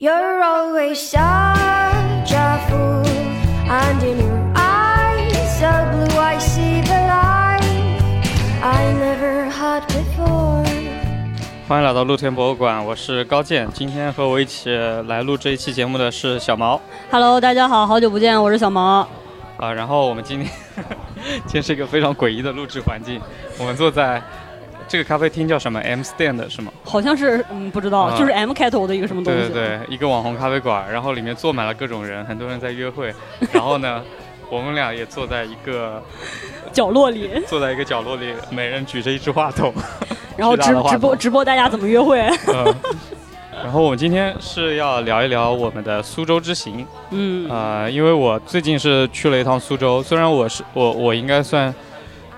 [0.00, 3.06] you're always such a fool
[3.70, 5.60] and in your eyes
[5.92, 6.94] blue see the
[8.60, 10.64] I never had before.
[11.68, 14.68] 欢迎来到露天博物馆，我是高健，今天和我一起
[15.06, 16.80] 来录这一期节目的是小毛。
[17.08, 19.06] 哈喽，大家好，好久不见，我是小毛。
[19.58, 20.50] 啊，然后我们今天，
[21.46, 23.20] 今天是一个非常诡异的录制环境，
[23.60, 24.20] 我们坐在。
[24.88, 26.72] 这个咖啡厅叫什么 M Stand 是吗？
[26.84, 29.40] 好像是嗯不知道，啊就是 M 开头的一个什么东西。
[29.40, 33.14] 对对对，一个网红咖啡馆，然后里面坐满了各种人，很多人在约会。
[33.52, 34.02] 然后呢，
[34.50, 36.02] 我们俩也坐在一个
[36.72, 39.72] 角落里，坐在一个角落里，每人举着一支话筒。
[40.36, 42.20] 然后直直播直播大家怎么约会。
[42.48, 42.74] 嗯
[43.62, 46.84] 然后我们今天是要聊一聊我们的苏州之行。
[47.10, 51.72] 嗯，呃，因为我最近是去了一趟苏州，虽然我是我我应该算，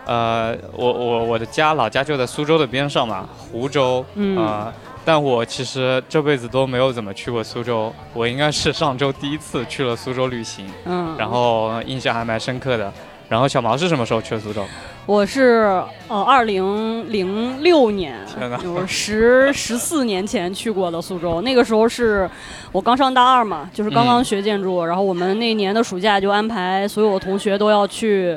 [0.07, 4.73] 呃，我我我的家老家就在苏州的边上嘛，湖州，嗯啊、
[5.05, 12.93] 但我其实这辈子都没有怎么去过苏州，我应该是上周第一次去了苏州旅行，嗯，然后印象还蛮深刻的。
[13.29, 14.65] 然后小毛是什么时候去的苏州？
[15.07, 18.19] 我是呃二零零六年，
[18.61, 21.41] 就是十十四年前去过的苏州。
[21.43, 22.29] 那个时候是
[22.73, 24.25] 我刚上大二嘛，就是刚刚嗯。
[24.27, 28.37] 学建筑，然后我们那年的暑假就安排所有同学都要去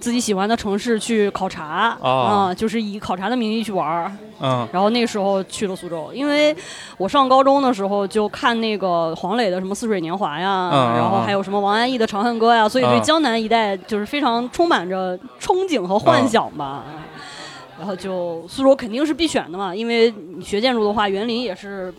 [0.00, 4.10] 自己喜欢的城市去考察啊、哦就是以考察的名义去玩儿。
[4.40, 4.66] 嗯。
[4.72, 6.56] 然后那个时候去了苏州，因为
[6.96, 13.02] 我上高中的时候就看那个黄磊的什么《似水年华》呀，然后还有什么王安忆的《长恨歌》呀，所以对嗯。
[13.02, 16.84] 江南一带就是非常充满着憧憬和幻想吧。
[16.88, 17.02] 嗯
[17.78, 21.92] 然后就苏州肯定是必选的嘛，因为你学建筑的话，园林也是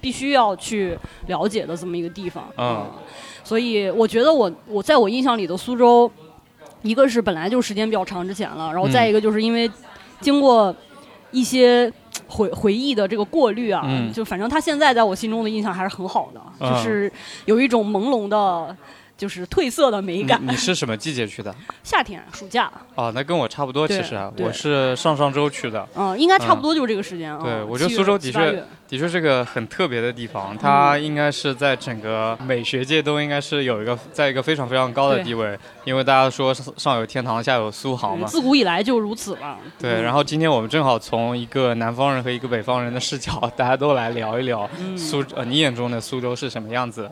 [0.00, 2.44] 必须要去了解的这么一个地方。
[2.56, 2.86] 嗯
[3.44, 6.10] 所以我觉得我我在我印象里的苏州，
[6.80, 9.70] 一个是本来就时间比较长之前了，然后再嗯一个就是因为
[10.18, 10.74] 经过
[11.30, 11.92] 一些
[12.26, 17.12] 回回忆的这个过滤啊，嗯就反正他现在在我心中的印象还是很好的，嗯就是
[17.44, 18.74] 有一种朦胧的，
[19.22, 20.40] 就是褪色的美感。
[20.42, 21.54] 你是什么季节去的？
[21.84, 25.88] 夏天暑假，哦，那跟我差不多，其实啊，我是上上周去的。
[25.94, 27.38] 嗯，应该差不多就是这个时间啊。
[27.40, 38.26] 对我觉得苏州的确的确是个很特别的地方，它应该是在整个美学界都应该是有一个在一个非常非常高的地位，因为大家说上上有天堂，下有苏杭嘛。
[38.26, 39.56] 嗯自古以来就如此了。
[39.78, 47.08] 对，嗯然后今天我们正好从一个南方人和一个北方人的视角，大家都来聊一聊嗯苏呃你眼中的苏州是什么样子。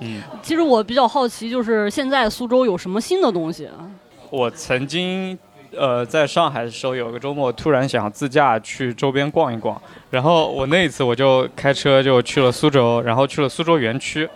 [0.00, 3.66] 嗯，其实我比较好奇，就是现在苏州有什么新的东西？
[3.66, 3.90] 啊
[4.30, 5.38] 我曾经
[5.76, 14.28] 呃在上海的时候，有个周末突然想自驾去周边逛一逛，然后我那一次我就开车就去了苏州，然后去了苏州园区。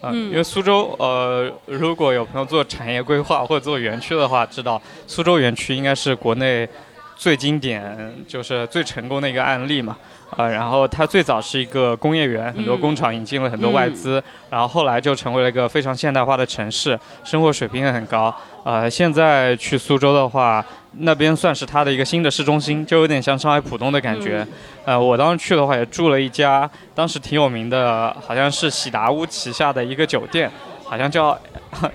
[0.00, 6.68] 啊、嗯因为苏州，呃，如果有朋友做产业规划或者做园区的话，知道苏州园区应该是国内
[7.16, 9.96] 最经典，就是最成功的一个案例嘛。
[10.36, 18.34] 啊、然后它最早是一个工业园，很多嗯工厂引进了很多外资，然后后来就成为了一个非常现代化的城市，生活水平也很高。
[18.64, 20.64] 呃，现在去苏州的话，
[20.98, 24.46] 那边算是它的一个新的市中心，就有点像上海浦东的感觉。
[24.84, 30.50] 呃，我当时去的话也住了一家当时挺有名的，好像是喜达屋旗下的一个酒店，
[30.84, 31.38] 好像叫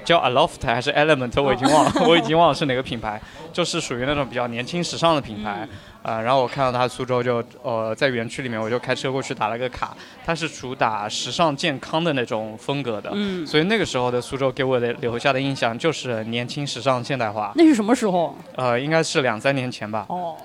[0.05, 3.19] 叫 Aloft 还是 Element，我已经忘了， 我已经忘了是哪个品牌，
[3.51, 5.67] 就是属于那种比较年轻时尚的品牌。
[6.01, 9.95] 呃，然后我看到他苏州就呃在园区里面，我就开车过去打了个卡，
[10.25, 13.09] 他是主打时尚健康的那种风格的。
[13.13, 17.51] 嗯，所以那个时候的苏州给我的留下的印象就是年轻、时尚、现代化。
[17.55, 18.33] 那是什么时候？
[18.55, 20.05] 呃，应该是两三年前吧。
[20.07, 20.37] 哦，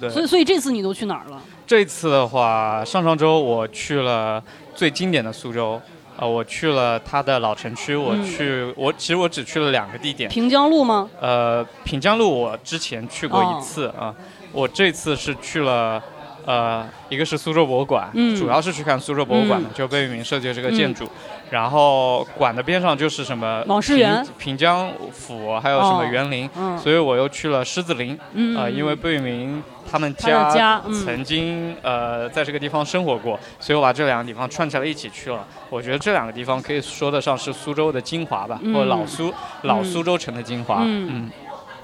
[0.00, 1.40] 对，所以所以这次你都去哪儿了？
[1.66, 4.42] 这次的话，上上周我去了
[4.74, 5.80] 最经典的苏州，
[6.16, 11.08] 呃，我去了它的老城区，我嗯去，我其实我只去了两个地点，平江路吗？
[11.20, 14.12] 呃，平江路我之前去过哦一次啊、
[14.52, 16.02] 我这次是去了。
[16.46, 21.06] 呃，一个是苏州博物馆，嗯主要是去看苏州博物馆的，嗯就贝聿铭设计的这个建筑。
[21.50, 28.18] 然后馆的边上就是什么平平江府，还有什么哦园林，嗯所以我又去了狮子林。
[28.32, 35.46] 嗯啊，因为贝聿铭他们他家嗯曾经呃在这个地方生活过，所以我把这两个地方串起来一起去了。
[35.68, 39.32] 我觉得这两个地方可以说得上是苏州的精华吧，嗯或者老苏
[39.62, 40.78] 老苏州城的精华。
[40.80, 41.30] 嗯嗯，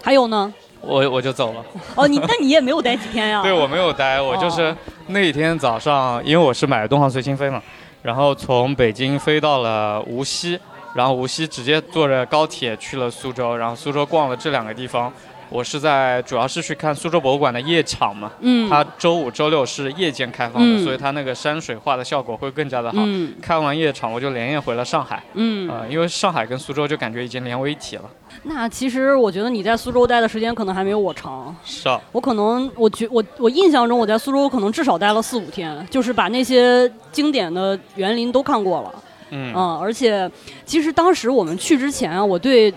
[0.02, 0.52] 还有呢？
[0.80, 1.64] 我我就走了。
[1.94, 3.42] 哦，你那你也没有待几天呀？
[3.42, 4.76] 对我没有待，我就是哦
[5.08, 7.62] 那一天早上，因为我是买的东航随心飞嘛，
[8.02, 10.58] 然后从北京飞到了无锡，
[10.94, 15.12] 然后无锡直接坐着高铁去了苏州，然后苏州逛了这两个地方，
[15.48, 22.98] 我是在主要是去看苏州博物馆的夜场嘛，嗯，它周五、周六是夜间开放的，嗯所以它那个山水画的效果会更加的好。
[22.98, 28.04] 嗯看完夜场，我就连夜回了上海，嗯，呃，因为上海跟苏州就感觉已经连为一体了。
[28.42, 31.54] 那其实我觉得你在苏州待的时间可能还没有我长。
[31.64, 38.94] 是啊，我可能，我觉我我印象中我在苏州可能至少待了四五天，就是把那些经典的园林都看过了。
[39.30, 40.30] 嗯嗯，而且
[40.64, 42.72] 其实当时我们去之前啊，我对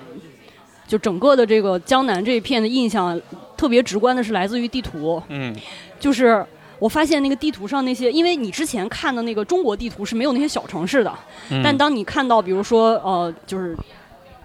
[0.90, 3.22] 就整个的这个江南这一片的印象
[3.56, 5.56] 特别直观的是来自于地图，嗯
[6.00, 6.44] 就是
[6.80, 11.14] 我发现那个地图上那些，因为你之前看的那个中国地图是没有那些小城市的，
[11.52, 13.78] 嗯，但当你看到比如说呃，就是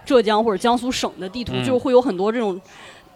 [0.04, 2.60] 浙江或者江苏省的地图，嗯就会有很多这种。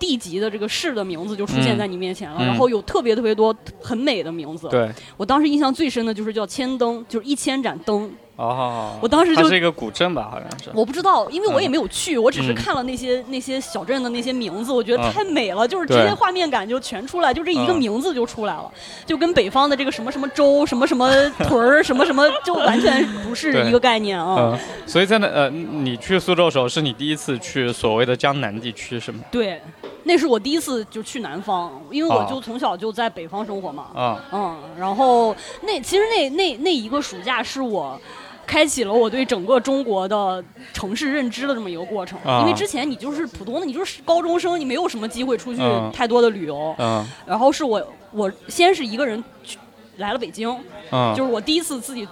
[0.00, 3.52] 地级的这个市的名字就出现嗯在你面前了，嗯然后有特别特别多
[3.82, 4.68] 很美的名字。
[4.68, 8.08] 对，我当时印象最深的就是叫千灯，就是一千盏灯。
[8.38, 10.70] 哦，我当时就它是一个古镇吧，好像是。
[10.72, 18.70] 我不知道，因为我也嗯没有去，我只是嗯看了那些那些小镇的那些名字，我觉得嗯太美了，就是直对接画面感就全出来，就这一个嗯名字就出来了，
[19.04, 21.10] 就跟北方的这个什么什么州、什么什么
[21.48, 24.52] 屯儿、什么什么，就完全不是对一个概念啊。
[24.54, 29.18] 嗯，所以在那呃，你去苏州的时候，是你第一次去所谓的江南地区是吗？
[29.32, 29.60] 对，
[30.04, 33.86] 那是我第一次就去南方，因为我哦就从小就在北方生活嘛。
[33.96, 38.00] 啊，嗯，然后那其实那那那一个暑假是我。
[38.48, 40.42] 开启了我对整个中国的
[40.72, 42.40] 城市认知的这么一个过程，啊。
[42.40, 45.92] 因为之前你就是普通的，你就是高中生，你没有什么机会出去嗯。
[45.92, 46.74] 太多的旅游。
[46.78, 47.06] 嗯。
[47.26, 49.58] 然后是我我先是一个人去
[49.98, 50.48] 来了北京，
[50.90, 52.08] 嗯，就是我第一次自己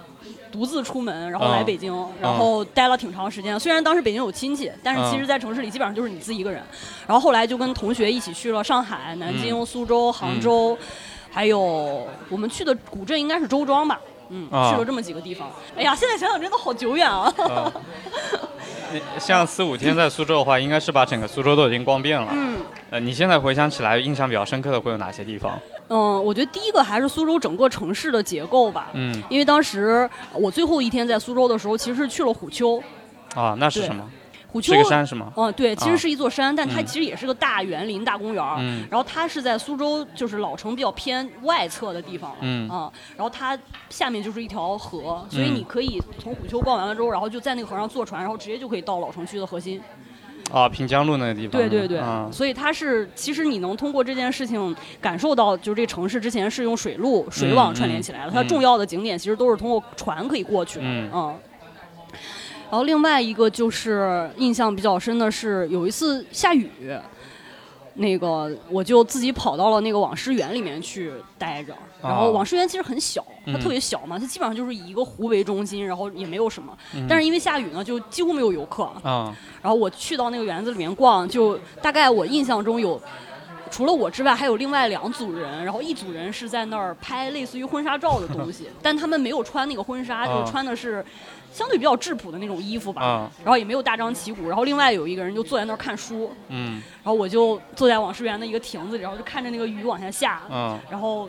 [0.51, 1.91] 独自出门，然后来啊北京，
[2.21, 3.59] 然后待了挺长时间。
[3.59, 6.61] 虽然当时北京有亲戚，但是其实，在城市里基本上就是你自己一个人。
[7.07, 10.77] 然后后来就跟同学一起去了上海、南京、苏州、杭州，
[11.31, 13.99] 还有我们去的古镇应该是周庄吧。
[14.29, 15.49] 嗯，啊去了这么几个地方。
[15.75, 17.33] 哎呀，现在想想真的好久远啊。
[17.37, 17.71] 嗯
[18.93, 22.29] 你 像四五天在苏州的话，应该是把整个苏州都已经逛遍了。
[22.31, 22.57] 嗯
[22.89, 25.59] 呃，你现在回想起来，印象比较深刻的会有哪些地方？
[25.89, 28.87] 嗯，我觉得第一个还是苏州整个城市的结构吧。
[28.93, 32.81] 嗯因为当时我最后一天在苏州的时候，其实是去了虎丘。
[33.35, 34.09] 啊，那是什么？
[34.49, 35.31] 虎丘是个山是吗？
[35.35, 42.37] 嗯，对，其啊实是一座山，但它嗯其实也是个大园林、大公园然后它是在苏州，就是老城比较偏外侧的地方了。
[42.41, 43.57] 嗯啊，然后它
[43.89, 49.81] 下面就是一条河，所以嗯你可以从虎丘逛完了之后，然后就在那个河上坐船，然后直接就可以到老城区的核心。
[50.53, 51.51] 啊，平江路那个地方。
[51.59, 60.85] 对对对，啊所以它是其实你能通过这件事情感受到，就是这个城市之前是用水路、水网串联起来的，嗯它重要的景点其实都是通过船可以过去的。
[60.85, 61.37] 嗯
[62.69, 66.69] 然后另外一个就是印象比较深的是有一次下雨，
[67.95, 71.73] 那个我就自己跑到了那个网师园里面去待着。
[72.03, 76.77] 然后哦网师园其实很小，它嗯特别小嘛，它基本上就是以一个湖为中心，然后也没有什么。
[76.93, 78.83] 嗯但是因为下雨呢，就几乎没有游客。
[79.01, 83.01] 啊然后我去到那个园子里面逛，就大概我印象中有，
[83.71, 91.03] 除了我之外，还有另外两组人，然后一组人是在那儿拍类似于婚纱照的东西，但他们没有穿那个婚纱，就穿的是
[91.57, 93.31] 相对比较质朴的那种衣服吧，啊。
[93.43, 96.73] 然后也没有大张旗鼓，然后另外有一个人就坐在那儿看书，嗯。
[96.97, 101.27] 然后我就坐在网师园的一个亭子里，然后就看着那个雨往下下，嗯然后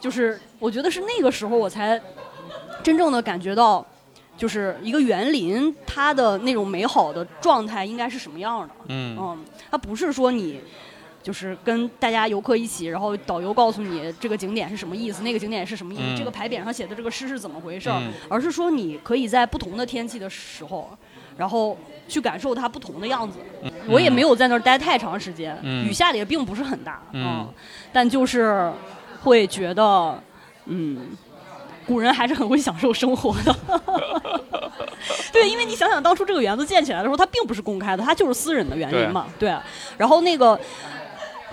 [0.00, 2.00] 就是我觉得是那个时候我才
[2.84, 3.84] 真正的感觉到，
[4.36, 8.74] 就是一个园林它的那种美好的状态应该是什么样的。
[8.86, 9.16] 嗯。
[9.18, 10.60] 嗯，它不是说你。
[11.24, 20.90] 就是跟大家游客一起，然后导游告诉你这个景点是什么意思，那个景点是什么意思，嗯这个牌匾上写的这个诗是怎么回事儿，嗯而是说你可以在不同的天气的时候，
[21.38, 23.38] 然后去感受它不同的样子。
[23.88, 27.48] 我也没有在那儿待太长时间，嗯雨下的也并不是很大，嗯
[27.90, 28.70] 但就是
[29.22, 30.22] 会觉得，
[30.66, 31.16] 嗯，
[31.86, 33.56] 古人还是很会享受生活的。
[35.32, 39.26] 对，因为你想想，当初这个园子建起来的时候，它并不是公开的，它就是私人的园林嘛。
[39.38, 39.56] 对，
[39.96, 40.60] 然后那个。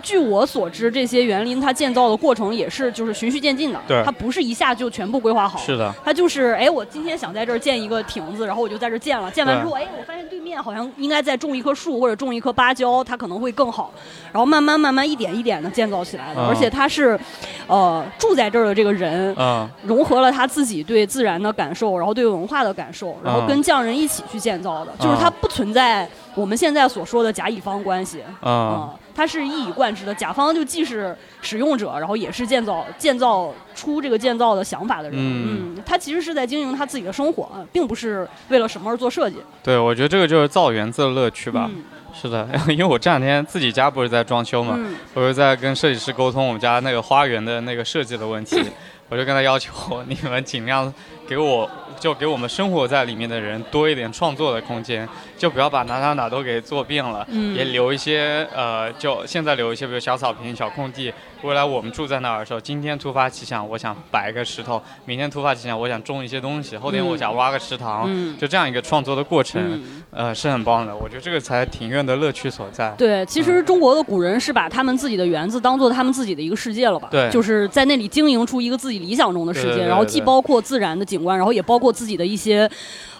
[0.01, 5.60] 据我所知，这些园林它建造的过程也是就是循序渐进的，对它不是一下就全部规划好。
[5.60, 9.29] 是的，它就是哎，我今天想在这儿建一个亭子，然后我就在这儿建了。
[9.31, 13.91] 建完之后，哎，我发现对面好像应该再种一棵树或者种一棵芭蕉，它可能会更好。
[14.31, 17.20] 然后慢慢慢慢一点一点的建造起来的，嗯而且它是，
[17.67, 19.34] 呃，住在这儿的这个人。
[19.38, 30.13] 嗯融合了他自己对自然的感受，然后对文化的感受，然后跟匠人一起去建造的，就是它不存在我们现在所说的甲乙方关系，嗯啊，它是一以贯之的。
[30.15, 35.13] 甲方就既是使用者，然后也是建造建造出这个建造的想法的人。
[35.17, 39.38] 嗯他其实是在经营他自己的生活，啊并不是为了什么而做设计。
[39.63, 41.69] 对，我觉得这个就是造园子的乐趣吧。
[41.73, 41.83] 嗯
[42.13, 48.61] 是的， 因为我这两天自己家不是在装修嘛，嗯我就在跟设计师沟通我们家那个花园的那个设计的问题，
[49.07, 49.71] 我就跟他要求
[50.07, 50.93] 你们尽量
[51.31, 55.07] 给我就给我们生活在里面的人多一点创作的空间，
[55.38, 61.13] 就不要把哪哪哪都给做遍了，嗯也留一些呃，就现在留一些，比如小草坪、小空地。
[61.43, 70.95] 未来我们住在那儿的时候，今天突发奇想，我想摆一个石头；明天突发奇想，我想种一些东西；后天我想挖个池塘，嗯就这样一个创作的过程，嗯呃，是很棒的。
[70.95, 72.93] 我觉得这个才庭院的乐趣所在。
[72.98, 77.07] 对，其实中国的古人是把他们自己的园子当做他们自己的一个世界了吧？
[77.10, 82.69] 对就是在那里经营出一个自己理想中的世界，对对对然后既包括自然的景观，然后也包括自己的一些，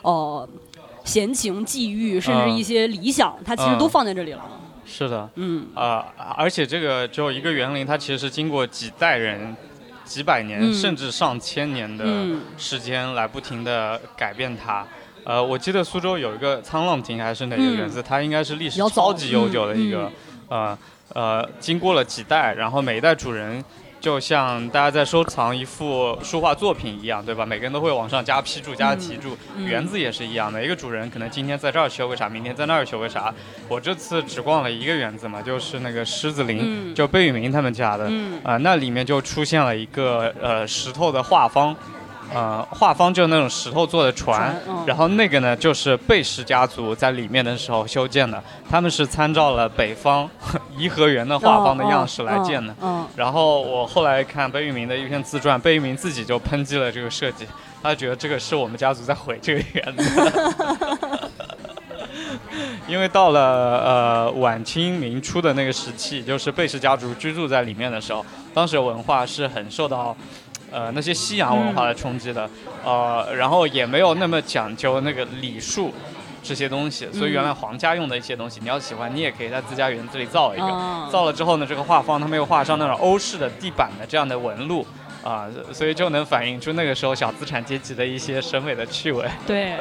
[0.03, 0.47] 呃，
[1.03, 4.41] 闲情际遇，甚至嗯一些理想，它其实嗯都放在这里了。
[4.91, 5.67] 是的，嗯。
[5.74, 6.03] 呃，
[6.36, 9.55] 而且这个就一个园林，它其实是经过几代人、
[10.03, 10.74] 几百年、嗯。
[10.74, 12.41] 甚至上千年的嗯。
[12.57, 14.86] 时间来不停的改变它。
[15.24, 19.91] 呃，我记得苏州有一个沧浪亭还是哪个嗯园子，它应该是历史超级悠久的一嗯。
[19.91, 20.12] 个，
[20.50, 20.77] 呃
[21.13, 23.63] 呃，经过了几代，然后每一代主人。
[24.01, 27.46] 就像大家在收藏一幅书画作品一样，对吧？
[27.46, 29.38] 每个人都会往上加批注、加题注。
[29.55, 33.31] 嗯园子也是一样，每一个主人可能今天在这儿修个啥，明天在那儿修个啥。
[33.70, 38.08] 我这次只逛了一个园子嘛，就是那个狮子林，嗯就贝聿铭他们家的。
[38.10, 41.75] 嗯啊、那里面就出现了一个呃石头的画舫，
[42.33, 50.29] 呃，画舫就是那种石头做的船，船嗯然后那个呢就是贝氏家族在里面的时候修建的，他们是参照了北方
[50.77, 52.73] 颐和园的画舫的样式来建的。
[52.81, 57.45] 嗯然后我后来看贝聿铭的一篇自传，贝聿铭自己就抨击了这个设计，
[57.83, 60.31] 他觉得这个是我们家族在毁这个园子。
[62.88, 63.41] 因为到了
[63.79, 70.15] 呃晚清明初的那个时期，就是贝氏家族居住在里面的时候，当时文化是很受到
[70.71, 72.49] 呃那些西洋文化的冲击的，
[72.83, 75.93] 呃，然后也没有那么讲究那个礼数
[76.41, 80.65] 这些东西，所以原来皇家用的一些东西，你要喜欢，你也可以在自家园子里造一个。
[80.65, 84.85] 嗯造了之后呢，这个画方他们又画上那种欧式的地板的这样的纹路。
[85.23, 89.23] 啊，所以就能反映出那个时候小资产阶级的一些审美的趣味。
[89.45, 89.75] 对。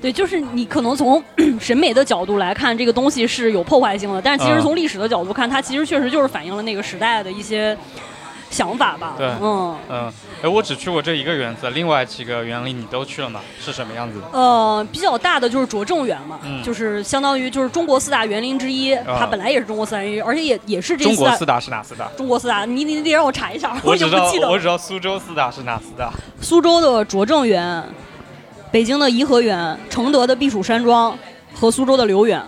[0.00, 1.22] 对，就是你可能从
[1.60, 7.76] 审美的角度来看，这个东西是有破坏性的，但是其实嗯从历史的角度看，它其实确实就是反映了那个时代的一些
[8.52, 9.14] 想法吧。
[9.18, 13.40] 对嗯，嗯，哎，我只去过这一个园子，另外几个园林你都去了吗？
[13.58, 14.26] 是什么样子的？
[14.38, 22.08] 呃，比较大的就是拙政园嘛，嗯就是相当于就是中国四大园林之一，它本来也是中国四大园林，而且也也是这四大中国四大是哪四大？
[22.16, 24.48] 中国四大，你你你得让我查一下，我只知道经不记得。
[24.48, 26.12] 我只知道苏州四大是哪四大。
[26.40, 27.82] 苏州的拙政园、
[28.70, 31.16] 北京的颐和园、承德的避暑山庄
[31.54, 32.42] 和苏州的留园。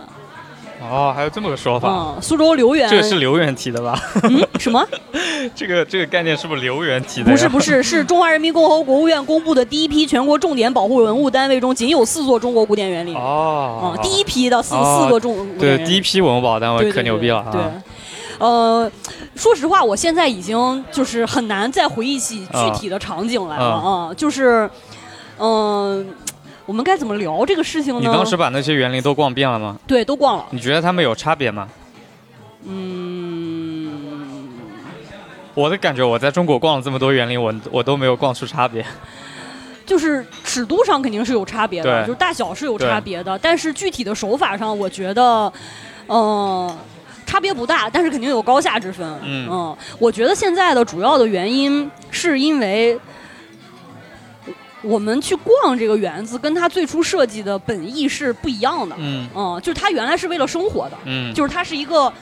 [0.81, 3.99] 哦，还有这么个说法，嗯，苏州留园这个是刘源提的吧？
[4.25, 4.87] 嗯什么？
[5.55, 7.31] 这个这个概念是不是刘源提的？
[7.31, 13.15] 不是不是，是中华人民共和国国务院公布的第一批全国重点保护文物单位中，仅有四座中国古典园林。
[13.15, 17.49] 哦嗯，，第一批的四哦四个重对第一批文物保护单位可牛逼了啊！
[17.51, 17.71] 对，对
[18.39, 18.91] 呃，
[19.37, 24.69] 说实话，我现在已经就是很难再回忆起具体的场景来了啊、就是，
[25.39, 26.07] 嗯、
[26.67, 28.01] 我们该怎么聊这个事情呢？
[28.01, 29.79] 你当时把那些园林都逛遍了吗？
[29.87, 31.69] 对都逛了，你觉得他们有差别吗？
[32.67, 33.91] 嗯，
[35.53, 38.83] 我的感觉，我在中国逛了这么多园林，我我都没有逛出差别。
[39.85, 45.53] 就是尺度上肯定是有差别的，就是大小是有差别的，但是具体的手法上，我觉得，
[46.09, 46.75] 嗯、
[47.27, 49.07] 差别不大，但是肯定有高下之分。
[49.23, 52.99] 嗯我觉得现在的主要的原因是因为。
[54.85, 58.95] 我们去逛这个园子，跟它最初设计的本意是不一样的。
[58.99, 62.13] 嗯嗯，就是它原来是为了生活的，嗯，就是它是一个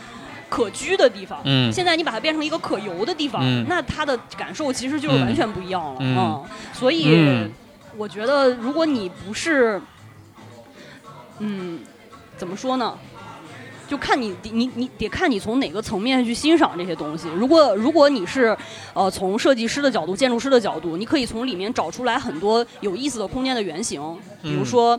[0.48, 1.40] 可居的地方。
[1.44, 5.96] 嗯现在你把它变成一个可游的地方，嗯那它的感受其实就是完全不一样了。
[6.00, 7.50] 嗯嗯，所以、嗯
[7.94, 9.78] 我觉得，如果你不是，
[11.40, 11.80] 嗯，
[12.38, 12.96] 怎么说呢？
[13.92, 17.28] 就看你你你得看你从哪个层面去欣赏这些东西。
[17.36, 18.56] 如果如果你是
[18.94, 24.00] 呃从设计师的角度、建筑师的角度，你可以从里面找出来很多有意思的空间的原型，
[24.40, 24.98] 比如嗯说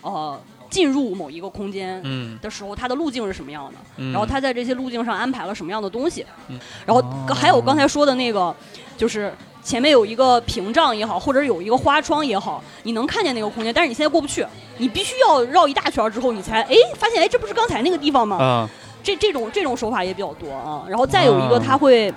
[0.00, 2.36] 呃进入某一个空间，嗯。
[2.42, 4.10] 的时候，它的路径是什么样的，嗯。
[4.10, 6.58] 然后它在这些路径上安排了什么样的东西，嗯。
[6.84, 7.32] 然后哦。
[7.32, 8.52] 还有刚才说的那个，
[8.96, 9.32] 就是
[9.62, 14.46] 前面有一个屏障也好，或者有一个花窗也好，你能看见那个空间，但是你现在过不去，
[14.78, 18.36] 你必须要绕一大圈之后，你才哎发现哎这不是刚才那个地方吗？
[18.36, 18.70] 啊。
[19.04, 20.82] 这这种这种手法也比较多啊。
[20.88, 22.12] 然后再有一个，啊它会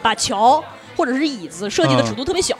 [0.00, 0.62] 把桥
[0.96, 2.56] 或者是椅子设计的嗯尺度特别小，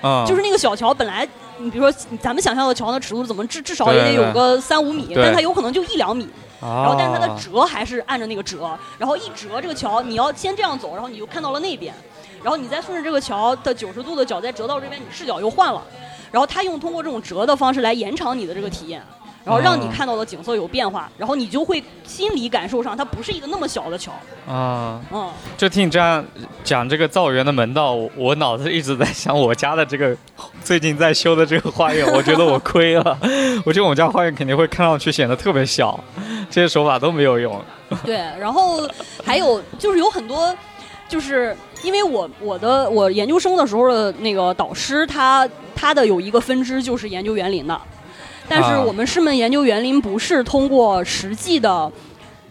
[0.00, 1.28] 啊，就是那个小桥本来。
[1.58, 5.22] 你比如说，咱们想象的桥的尺度怎么至至少也得有个三五米，对。
[5.22, 6.26] 但它有可能就一两米，
[6.60, 11.94] 然然后但是它的折还是按着那个折，然后一折这个桥你要先这样走，然后你就看到了那边，
[12.42, 15.82] 然后你再顺着这个桥的九十度的角再折到这边，你视角又换了，
[16.30, 19.02] 然后他用通过这种折的方式来延长你的这个体验，
[19.44, 24.12] 然后让你哦看到的景色有变化，然后你就会心理感受上它不是一个那么小的桥，
[24.46, 26.24] 啊，嗯，就听你这样
[26.64, 30.16] 讲这个造园的门道，我我脑子一直在想我家的这个
[30.64, 33.16] 最近在修的这个花园，我觉得我亏了。
[33.64, 35.98] 我觉得我们家花园肯定会看上去显得特别小，
[36.50, 37.60] 这些手法都没有用。
[38.04, 38.88] 对，然后
[39.24, 40.52] 还有就是有很多，
[41.12, 47.78] 就是因为我我的我研究生的时候的那个导师，他他的有一个分支就是研究园林的，
[48.48, 51.92] 但是啊我们师门研究园林不是通过实际的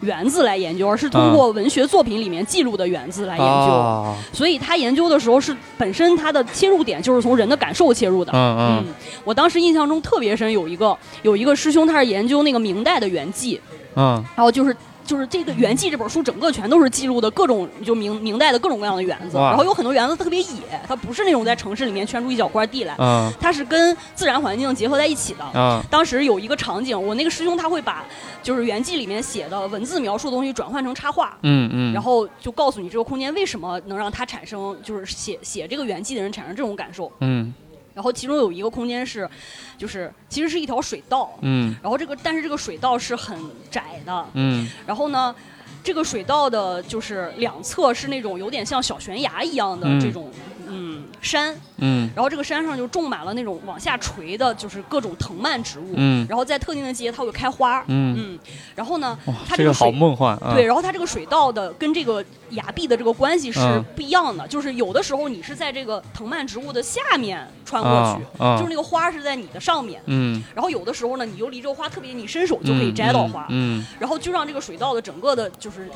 [0.02, 3.72] 园子来研究，而是通过文学作品里面记录的园子来研究。
[3.72, 8.30] 啊，所以他研究的时候是本身他的切入点就是从人的感受切入的。
[8.32, 8.84] 嗯嗯
[9.24, 13.60] 我当时印象中特别深，有一个有一个师兄，他是研究那个明代的园记，
[13.96, 25.44] 嗯然后就是就是这个《园记》这本书，整个全都是记录的各种就明明代的各种各样的园子，然后有很多园子特别野，它不是那种在城市里面圈出一小块地来，嗯它是跟自然环境结合在一起的。
[25.54, 28.04] 嗯当时有一个场景，我那个师兄他会把
[28.42, 31.36] 就是《园记》里面写的文字描述的东西转换成插画。
[31.42, 37.10] 嗯嗯，然后就告诉你这个空间为什么能让它产生，就是写写这个园记的人产生这种感受。
[37.20, 37.52] 嗯
[37.94, 39.28] 然后其中有一个空间是，
[39.76, 41.74] 就是其实是一条水道，嗯。
[41.82, 43.38] 然后这个但是这个水道是很
[43.70, 44.68] 窄的，嗯。
[44.86, 45.34] 然后呢，
[45.82, 50.00] 这个水道的就是两侧是那种有点像小悬崖一样的嗯。
[50.00, 50.30] 这种
[50.72, 52.10] 嗯山，嗯。
[52.14, 56.26] 然后这个山上就种满了那种往下垂的，就是各种藤蔓植物，嗯。
[56.28, 58.38] 然后在特定的季节它会开花，嗯，嗯，
[58.74, 60.54] 然后呢，哇，这个好它这个水梦幻啊。
[60.54, 63.84] 对，然后它这个水稻的跟这个崖壁的这个关系是嗯。
[63.94, 68.56] 不一样的，就是有的时候你是在这个藤蔓植物的下面穿过啊去，啊。
[68.56, 73.84] 就是那个花是在你的上面，嗯，然后有的时候呢，你又离这个花特别近，你伸手就可以摘到花，嗯。
[73.98, 75.88] 然后就让这个水稻的整个的就是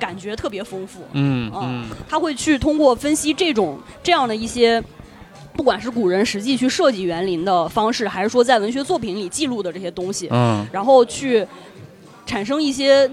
[0.00, 1.00] 感觉特别丰富。
[1.12, 4.82] 嗯嗯嗯他会去通过分析这种这样的一些，
[5.52, 11.46] 不管是古人实际去设计园林的方式，还是说在文学作品里记录的这些东西，嗯然后去
[12.26, 13.08] 产生一些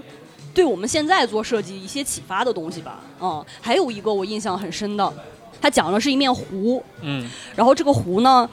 [0.54, 3.00] 对我们现在做设计一些启发的东西吧。
[3.20, 5.12] 嗯，还有一个我印象很深的，
[5.60, 8.48] 他讲的是一面湖，嗯然后这个湖呢，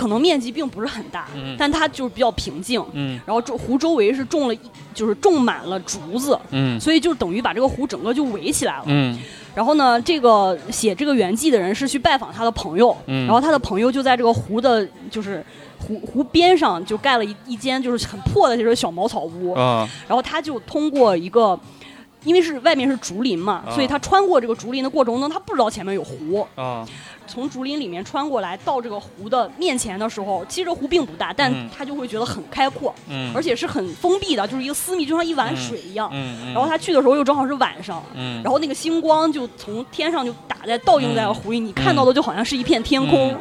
[0.00, 2.82] 可能面积并不是很大，嗯但它就是比较平静。
[2.94, 4.60] 嗯然后周湖周围是种了一，
[4.94, 8.84] 就是种满了竹子，嗯所以就等于把这个湖整个就围起来了。
[8.86, 9.18] 嗯
[9.54, 15.44] 然后呢，这个写这个园记的人是去拜访他的朋友，嗯然后他的朋友就在这个湖的，就是
[15.78, 21.60] 湖湖边上就盖了一一间就是很破的这种小茅草屋，啊然后他就通过一个。
[22.24, 26.46] 因为是外面是竹林嘛，啊所以他穿过这个竹林的过程中，他不知道前面有湖。
[26.54, 26.86] 啊
[27.26, 36.10] 从竹林里面穿过来到这个湖的面前的时候，其实这湖并不大，但嗯他就会觉得很开阔，嗯，而且是很封闭的，就是一个私密，就像一碗水一样。
[36.52, 43.38] 然后他去的时候又正好是晚上，嗯，然后那个星光就从天上就打在倒映在了湖里，你看到的就好像是一片天空，嗯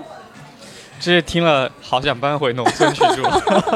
[1.00, 3.24] 这是听了好想搬回农村去住。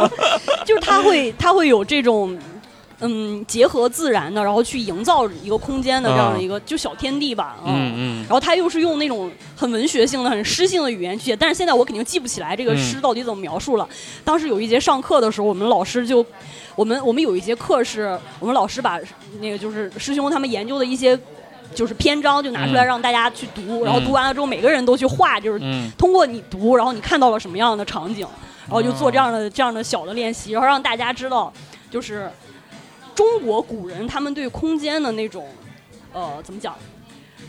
[0.63, 2.37] 就是他会他会有这种。
[3.05, 8.21] 嗯，结合自然的，然后去营造一个空间的这样的一个、就小天地吧，嗯嗯。
[8.21, 13.85] 然后他又是用那种很文学性的、很诗性的语言去写，但是现在我肯定记不起来这个嗯诗到底怎么描述了。
[14.23, 16.25] 当时有一节上课的时候，我们老师就，
[16.75, 18.97] 我们我们有一节课是我们老师把
[19.41, 21.19] 那个就是师兄他们研究的一些
[21.75, 22.87] 就是篇章就拿出来嗯。
[22.87, 25.91] 让大家去读，然后读完了之后每个人都去画，就是嗯。
[25.97, 28.25] 通过你读，然后你看到了什么样的场景，
[28.67, 31.51] 然后就做这样哦的这样的小的练习，然后让大家知道，
[31.91, 32.29] 就是
[33.15, 35.47] 中国古人他们对空间的那种，
[36.11, 36.75] 呃，怎么讲？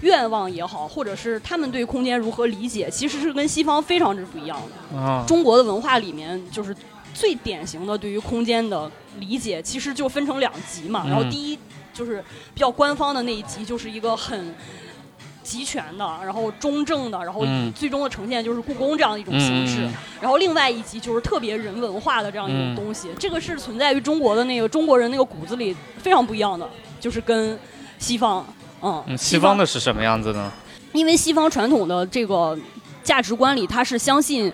[0.00, 4.98] 愿望也好，或者是他们对空间如何理解，其实是跟西方非常之不一样的。
[4.98, 6.76] 啊中国的文化里面，就是
[7.14, 11.04] 最典型的对于空间的理解，其实就分成两极嘛。
[11.06, 11.58] 嗯然后第一
[11.94, 12.22] 就是
[12.52, 14.54] 比较官方的那一集，就是一个很
[15.44, 19.88] 集权的，然后中正的，然后嗯最终的呈现就是故宫这样的一种形式。
[20.20, 27.56] 然后另外一集就是特别人文化的这样一种嗯东西，这个是存在于中国的那个中国人那个骨子里非常不一样的，就是跟
[27.98, 28.44] 西方，
[28.82, 30.50] 嗯，嗯，西方的是什么样子呢？
[30.92, 32.58] 因为西方传统的这个
[33.02, 34.50] 价值观里，它是相信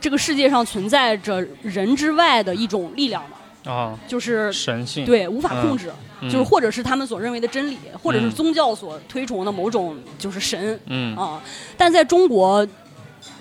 [0.00, 5.04] 这个世界上存在着人之外的一种力量的，啊，就是神性。
[5.04, 11.42] 对无法控制，嗯就是或者是他们所认为的真理，或者是嗯宗教所推崇的某种就是神嗯啊。
[11.76, 12.66] 但在中国。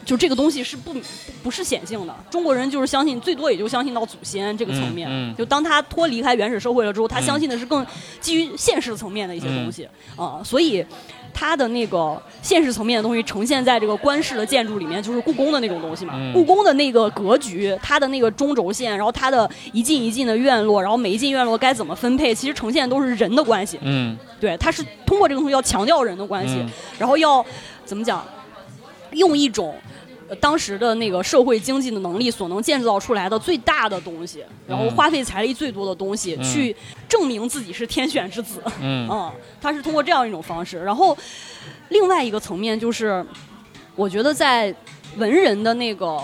[0.06, 1.00] 就这个东西是不不
[1.44, 5.08] 不是显性的，中国人就是相信最多也就相信到祖先这个层面。
[5.10, 7.86] 嗯嗯就当他脱离开原始社会了之后，他嗯相信的是更
[8.20, 10.86] 基于现实层面的一些东西啊、所以
[11.34, 16.14] 他的那个现实层面的东西呈现在这个官式的建筑里面，就是故宫的那种东西嘛。
[16.16, 23.80] 嗯故宫的那个格局，它的那个中轴线，然后它的一进一进的院落，然后每一进院落该怎么分配，其实呈现都是人的关系。
[23.82, 26.70] 嗯对，它是通过这个东西要强调人的关系，嗯
[27.00, 27.44] 然后要
[27.84, 28.24] 怎么讲，
[29.12, 29.76] 用一种。
[30.34, 36.76] 呃当时的那个社会经济的能力所能建造出来的最大的东西，然后嗯花费财力最多的东西，嗯去
[37.08, 38.62] 证明自己是天选之子。
[38.82, 40.80] 嗯 嗯，他是通过这样一种方式。
[40.80, 41.16] 然后
[41.90, 43.26] 另外一个层面就是，
[43.96, 44.74] 我觉得在
[45.18, 46.20] 文人的那个。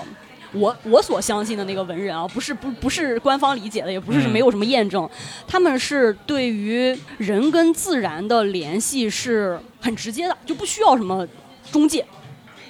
[0.52, 5.08] 我我所相信的那个文人啊，不是不不是官方理解的，也不是嗯没有什么验证，
[5.48, 11.24] 他们是对于人跟自然的联系是很直接的，就不需要什么
[11.72, 12.04] 中介，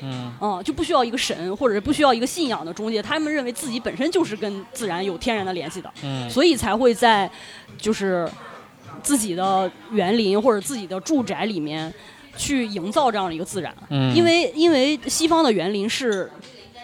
[0.01, 7.29] 嗯嗯，就不需要一个神或者是不需要一个信仰的中介，他们认为自己本身就是跟自然有天然的联系的，嗯所以才会在
[7.77, 8.29] 就是
[9.01, 11.93] 自己的园林或者自己的住宅里面
[12.37, 16.31] 去营造这样的一个自然，嗯，因为因为西方的园林是。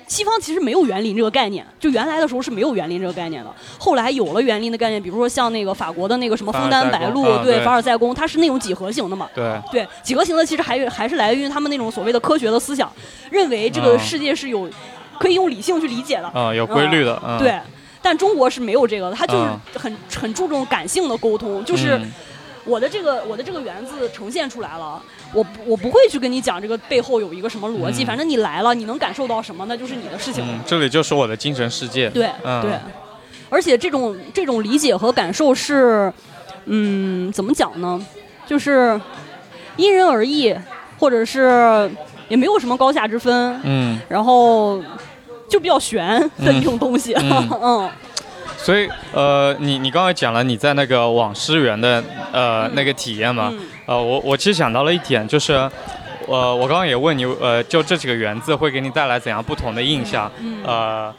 [0.07, 3.53] 西方其实没有园林这个概念，就原来的时候是没有园林这个概念的。
[3.79, 9.27] 后来有了园林的概念，比如说像那个法国的那个什么枫丹白露，对凡尔赛宫它是那种几何形的嘛。
[9.33, 12.91] 对，对，几何形的其实还还是来源于他们那种所谓的科学的思想，
[13.31, 14.69] 认为这个嗯世界是有
[15.19, 16.27] 可以用理性去理解的。
[16.27, 17.59] 啊，有规律的，嗯，对，
[18.01, 22.11] 但中国是没有这个的，它就是嗯很很注重感性的沟通，就是嗯
[22.65, 25.01] 我的这个我的这个园子呈现出来了，
[25.33, 28.05] 我不我不会去跟你讲这个背后有一个什么逻辑，嗯。
[28.07, 30.43] 反正你来了，你能感受到什么，那就是你的事情。
[30.65, 32.61] 这里就是我的精神世界，对、嗯。
[32.61, 32.71] 对，
[33.49, 36.11] 而且这种这种理解和感受是，
[36.65, 38.03] 嗯，怎么讲呢？
[38.47, 38.99] 就是
[39.77, 40.55] 因人而异，
[40.97, 41.89] 或者是
[42.29, 44.81] 也没有什么高下之分，嗯，然后
[45.47, 47.13] 就比较玄的一种东西。
[47.13, 47.49] 嗯。
[47.61, 47.89] 嗯
[48.65, 55.53] 所以呃，你你刚才讲了你在那个网师园的呃那个体验嘛，嗯呃，我我其实想到了一点，就是，
[56.25, 60.31] 呃，我刚刚也问你，呃，就这几个园子会给你带来怎样不同的印象？
[60.39, 61.13] 嗯呃，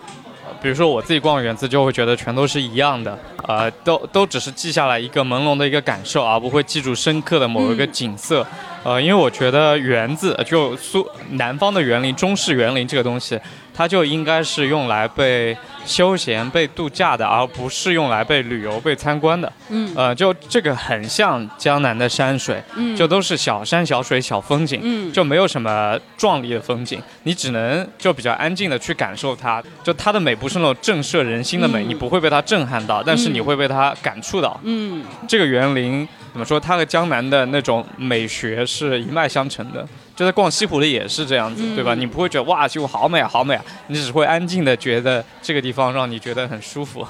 [0.61, 8.45] 比如说我自己逛园子就会觉得全都是一样的，呃，都都只是记下来一个朦胧的一个感受，而不会记住深刻的某一个嗯景色。
[8.87, 13.37] 呃，因为我觉得园子就苏南方的园林、中式园林这个东西，
[13.75, 19.53] 它就应该是用来被休闲、被度假的，而不是用来被旅游、被参观的。
[19.71, 29.61] 嗯呃，就这个很像江南的山水，嗯，就都是小山小水小风景，嗯就没有什么壮丽的风景，你只能就比较安静的去感受它。
[29.83, 34.61] 就它的美不是那种震慑人心的美，嗯你不会被它震撼到，但是你会被它感触到。
[34.63, 36.61] 嗯这个园林怎么说？
[36.61, 39.89] 它和江南的那种美学是一脉相承的。
[40.15, 41.95] 就在逛西湖的也是这样子，嗯对吧？
[41.95, 47.07] 你不会觉得哇西湖好美啊，好美啊，你只会安静的觉得这个地方让你觉得很舒服，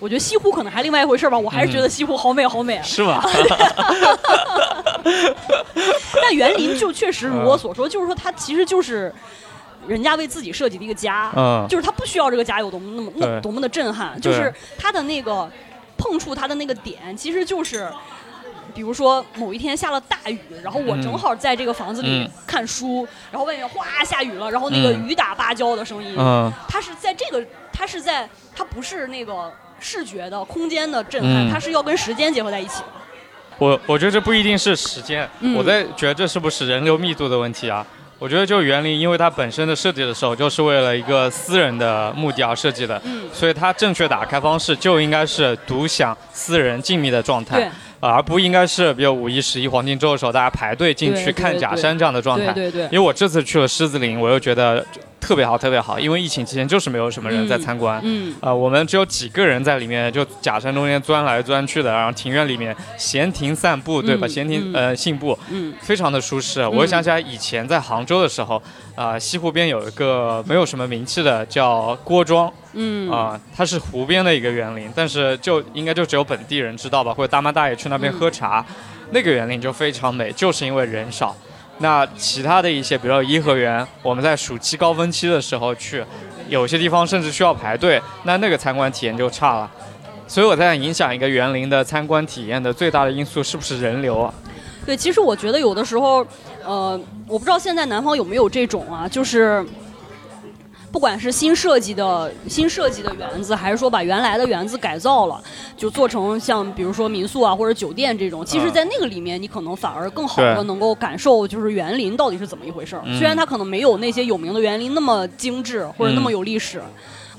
[0.00, 2.80] 我觉得西湖可能还另外一回事吧，我还是觉得西湖好美好美。
[2.82, 3.22] 是吗？
[6.20, 9.14] 但园林就确实如我所说，就是说它其实就是
[9.86, 15.48] 人家为自己设计的一个家，嗯就是他不需要这个家有多么那么那对多么的震撼，就是他的那个
[15.96, 17.88] 碰触他的那个点，其实就是。
[18.76, 21.02] 比如说某一天下了大雨，然后我嗯。
[21.02, 22.30] 正好在这个房子里嗯。
[22.46, 25.08] 看书，然后外面哗下雨了，然后那个嗯。
[25.08, 26.52] 雨打芭蕉的声音，嗯。
[26.68, 31.50] 它是在这个，它是在，它不是那个视觉的空间的震撼，嗯。
[31.50, 32.88] 它是要跟时间结合在一起的。
[33.58, 35.56] 我我觉得这不一定是时间，嗯。
[35.56, 37.86] 我在觉得这是不是人流密度的问题啊？
[38.18, 43.28] 我觉得就园林，因为它本身的设计的时候就是为了一个私人的目的而设计的，嗯。
[43.32, 47.70] 所以它正确打开方式就应该是独享、私人、静谧的状态，
[48.08, 52.52] 而不应该是比如五一、十一黄金周的时候大家排队进去看假山这样的状态。
[52.52, 54.84] 对对对因为我这次去了狮子林，我又觉得
[55.26, 58.00] 特别好，特别好，因为疫情期间就是没有什么人在参观。
[58.04, 64.24] 嗯呃，我们只有几个人在里面，就假山中间钻来钻去的，然后庭院里面闲庭散步，对吧？
[64.26, 66.64] 嗯闲庭嗯呃信步，嗯非常的舒适。
[66.64, 68.62] 我想起来以前在杭州的时候，
[68.94, 78.64] 啊、西湖边有一个没有什么名气的叫郭庄嗯啊、它是湖边的一个园林，但是就应该就只有本地人知道吧，或者大妈大爷去那边喝茶，
[79.10, 81.34] 那个园林就非常美，就是因为人少。
[81.78, 86.04] 那其他的一些，比如说颐和园，我们在暑期高峰期的时候去，
[86.48, 89.70] 有些地方甚至需要排队，那那个参观体验就差了。
[90.26, 94.32] 所以我在影响一个园林的参观体验的最大的因素是不是人流啊？
[94.84, 96.26] 对，其实我觉得有的时候，
[96.64, 99.64] 呃，我不知道现在南方有没有这种啊，就是。
[100.96, 105.38] 不管是新设计的新设计的园子，还是说把原来的园子改造了，
[105.76, 108.72] 就做成像比如说民宿啊或者酒店这种，其实，嗯。
[108.72, 113.02] 在那个里面，你可能反而更好的能够感受就是园林到底是怎么一回事儿。
[113.04, 113.18] 嗯。
[113.18, 116.80] 虽然它可能没有那些有名的园林那么精致或者那么嗯有历史，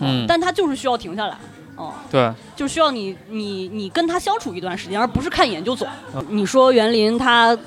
[0.02, 0.24] 嗯。
[0.28, 1.36] 但它就是需要停下来，
[1.78, 1.91] 哦。
[2.12, 5.88] 对，就需要你你你跟他相处一段时间，而不是看一眼就走。
[6.30, 7.58] 你说园林它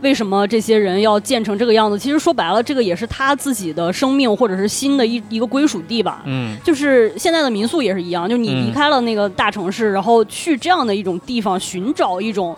[0.00, 1.98] 为什么这些人要建成这个样子？
[1.98, 6.22] 其实说白了，这个也是他自己的生命或者是新的一一个归属地吧。
[6.26, 12.56] 嗯就是现在的民宿也是一样，就你嗯离开了那个大城市，然后去这样的一种地方寻找一种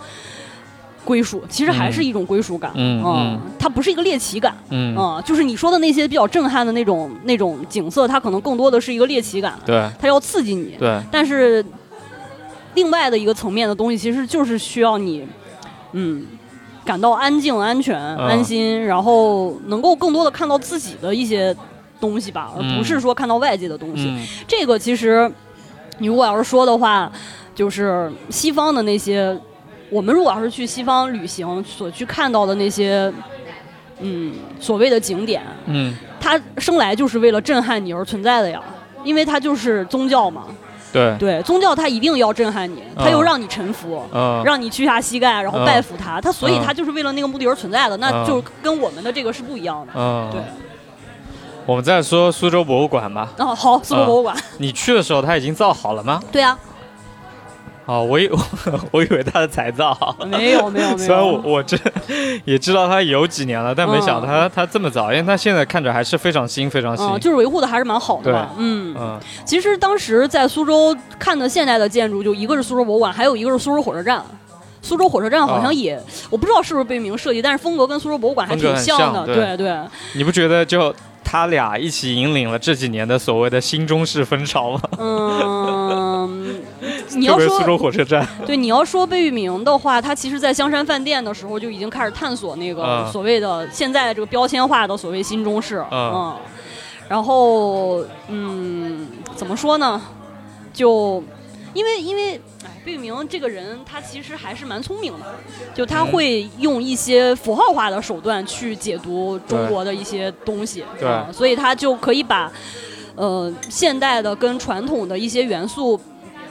[1.05, 2.71] 归属，其实还是一种归属感。
[2.77, 4.57] 嗯嗯它不是一个猎奇感。
[4.71, 10.77] 嗯，嗯，就是你说的那些比较震撼的那种那种景色，它可能更多的是一个猎奇感，对它要刺激你。
[10.79, 11.65] 对，但是
[12.75, 15.27] 另外的一个层面的东西，其实就是需要你，
[15.93, 16.25] 嗯，
[16.85, 21.55] 感到安静、安全、嗯安心，然后能够更多的看到自己的一些
[22.01, 24.09] 东西吧，而不是说看到外界的东西。
[24.09, 25.31] 嗯这个其实，
[25.99, 27.11] 你如果要是说的话，
[27.55, 29.39] 就是西方的那些，
[29.91, 33.13] 我们如果要是去西方旅行所去看到的那些，
[34.01, 38.61] 嗯，所谓的景点，嗯，它生来就是为了震撼你而存在的呀，
[39.05, 40.47] 因为它就是宗教嘛。
[40.93, 44.03] 对，对，宗教它一定要震撼你，它又让你臣服。
[44.13, 49.93] 嗯，让你屈下膝盖，然后拜服它，它所以嗯它就是为了那个目的而存在的，那嗯就跟我们的这个是不一样的。
[49.97, 50.41] 嗯，对，
[51.65, 53.31] 我们再说苏州博物馆吧。
[53.39, 56.21] 哦，好，苏州博物馆，你去的时候它已经造好了吗？
[56.31, 56.59] 对啊，
[57.87, 58.31] 哦，我以
[58.93, 59.97] 我以为它是才造。
[60.27, 61.77] 没有没有没有，虽然我我这
[62.45, 67.07] 也知道它有几年了，但没想到嗯它它这么早，因为它现在看着还是非常新，非常新。
[67.07, 68.51] 嗯，就是维护的还是蛮好的吧。
[68.57, 74.23] 嗯，嗯其实当时在苏州看的现代的建筑，就一个是苏州博物馆，还有一个是苏州火车站。
[74.85, 75.97] 苏州火车站好像也，
[76.29, 79.25] 我不知道是不是贝聿铭设计，但是风格跟苏州博物馆还挺像的。
[79.25, 79.77] 对对，
[80.15, 80.93] 你不觉得就
[81.25, 84.81] 他俩一起引领了这几年的所谓的新中式风潮吗？
[84.99, 86.61] 嗯，
[87.17, 88.27] 你要说苏州说火车站。
[88.47, 95.85] 对你要说贝聿铭的话，他其实在香山饭店的时候就已经开始探索那个嗯所谓的现在这个标签化的所谓新中式。
[95.91, 96.37] 嗯嗯，
[97.09, 100.01] 然后嗯，怎么说呢？
[100.73, 101.23] 就
[101.75, 105.19] 因为因为哎，贝聿铭这个人他其实还是蛮聪明的，
[105.75, 111.09] 就他嗯会用一些符号化的手段去解读中国的一些东西，对。
[111.09, 112.51] 嗯所以他就可以把
[113.15, 116.01] 呃现代的跟传统的一些元素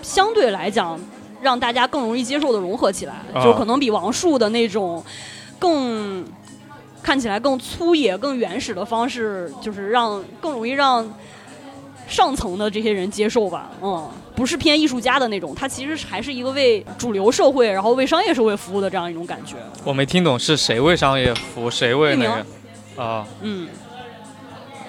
[0.01, 0.99] 相对来讲
[1.41, 3.43] 让大家更容易接受的融合起来，啊。
[3.43, 5.03] 就可能比王树的那种
[5.59, 6.25] 更
[7.03, 11.03] 看起来更粗野、更原始的方式，就是让更容易让
[12.11, 13.69] 上层的这些人接受吧。
[13.81, 19.55] 嗯，不是偏艺术家的那种，他其实还是一个为主流社会，然后为商业社会服务的这样一种感觉。
[19.85, 23.69] 我没听懂是谁为商业服务，谁为那个啊嗯，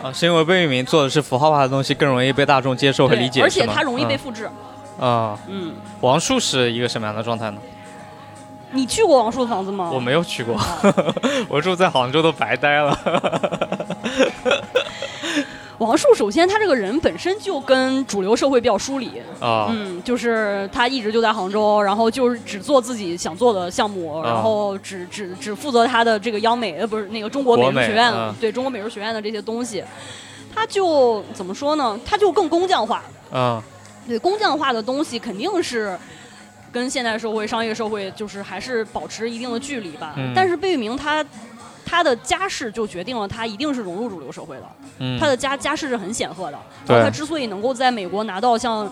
[0.02, 0.12] 啊？
[0.12, 4.50] 是因为贝聿铭做的是符号化的东西，更容易被大众接受和理，解，而且是吗它容易被复制。
[4.98, 5.38] 嗯啊。
[5.48, 7.58] 嗯，王树是一个什么样的状态呢？
[8.74, 9.90] 你去过王树的房子吗？
[9.92, 10.58] 我没有去过，
[11.46, 13.61] 我住在杭州都白待了。
[15.82, 29.82] 王树首先他这个人本身就跟主流社会比较疏离，啊，嗯，就是他一直就在杭州，然后就是只做自己想做的项目，啊然后只只只负责他的这个央美呃不是那个中国美术学院，嗯对中国美术学院的这些东西，
[30.54, 31.98] 他就怎么说呢？
[32.04, 33.60] 他就更工匠化，嗯
[34.06, 35.98] 对工匠化的东西肯定是。
[36.72, 40.14] 跟现代社会、商业社会就是还是保持一定的距离吧。
[40.16, 41.22] 嗯但是贝聿铭他
[41.92, 44.62] 他的家世就决定了他一定是融入主流社会的。
[44.98, 48.90] 嗯，他的家家世是很显赫的，对然后他之所以能够在美国拿到像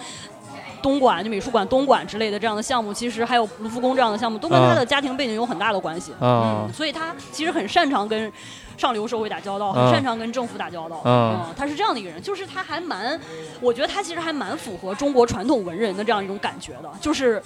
[0.83, 6.13] 东莞就美术馆东莞之类的这样的项目，其实还有卢浮宫这样的项目，都跟他的家庭背景有很大的关系。
[6.21, 8.31] 嗯所以他其实很擅长跟
[8.77, 11.01] 上流社会打交道，很嗯擅长跟政府打交道。
[11.07, 13.19] 嗯他是这样的一个人，就是他还蛮，
[13.63, 17.43] 我觉得他其实还蛮符合中国传统文人的这样一种感觉的，就是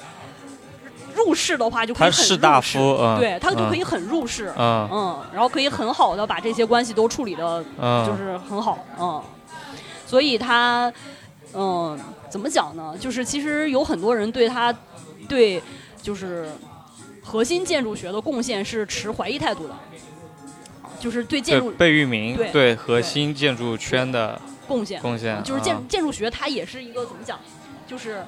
[1.16, 2.78] 入世的话就可以很入世。
[2.78, 4.52] 夫，嗯，对他就可以嗯很入世。
[4.56, 4.88] 嗯。
[4.92, 9.22] 嗯，然后可以很好的把这些关系都处理的嗯，就是很好，嗯，
[10.06, 10.92] 所以他，
[11.52, 11.98] 嗯，
[12.28, 12.94] 怎么讲呢？
[12.98, 14.74] 就是其实有很多人对他，
[15.28, 15.62] 对，
[16.02, 16.50] 就是
[17.22, 19.74] 核心建筑学的贡献是持怀疑态度的，
[20.98, 22.74] 就是对建筑对贝聿铭对对。
[22.74, 25.88] 核心建筑圈的贡献，贡献，就是建嗯。
[25.88, 27.38] 建筑学它也是一个怎么讲，
[27.86, 28.24] 就是。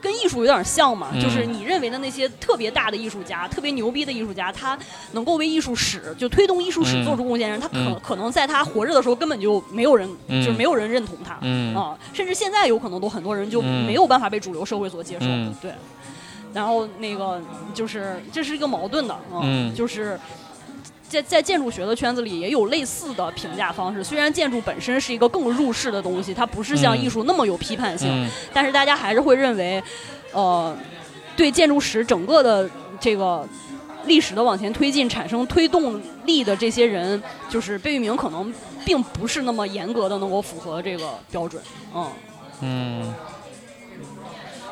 [0.00, 4.78] 跟艺术有点像嘛，嗯就是你认为的那些特别大的艺术家、特别牛逼的艺术家，他
[5.12, 11.36] 能够为艺术史就推动艺术史嗯做出贡献的人，他可、嗯可能在他活着的时候根本就没有人，嗯就是没有人认同他。
[11.42, 15.72] 嗯啊，甚至现在有可能都很多人就嗯没有办法被主流社会所接受，嗯对。
[16.52, 17.40] 然后那个
[17.72, 20.18] 就是这是一个矛盾的，啊嗯就是
[21.10, 24.02] 在在建筑学的圈子里也有类似的评价方式。
[24.02, 29.82] 虽然建筑本身是一个更入世的东西，它不是像嗯艺术那么有批判性，嗯但是大家还是会认为，
[30.32, 30.74] 呃，
[31.36, 32.70] 对建筑史整个的
[33.00, 33.44] 这个。
[34.06, 38.50] 历史的往前推进产生推动力的这些人，就是贝聿铭，可能
[38.82, 41.62] 并不是那么严格的能够符合这个标准，
[41.94, 42.06] 嗯。
[42.62, 43.14] 嗯，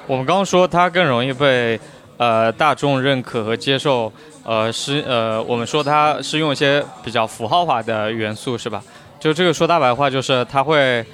[0.06, 1.78] 我们刚刚说他更容易被
[2.16, 4.10] 呃大众认可和接受，
[4.48, 8.82] 呃是呃我们说它是用一些比较符号化的元素是吧？
[9.20, 11.04] 就这个说大白话就是它会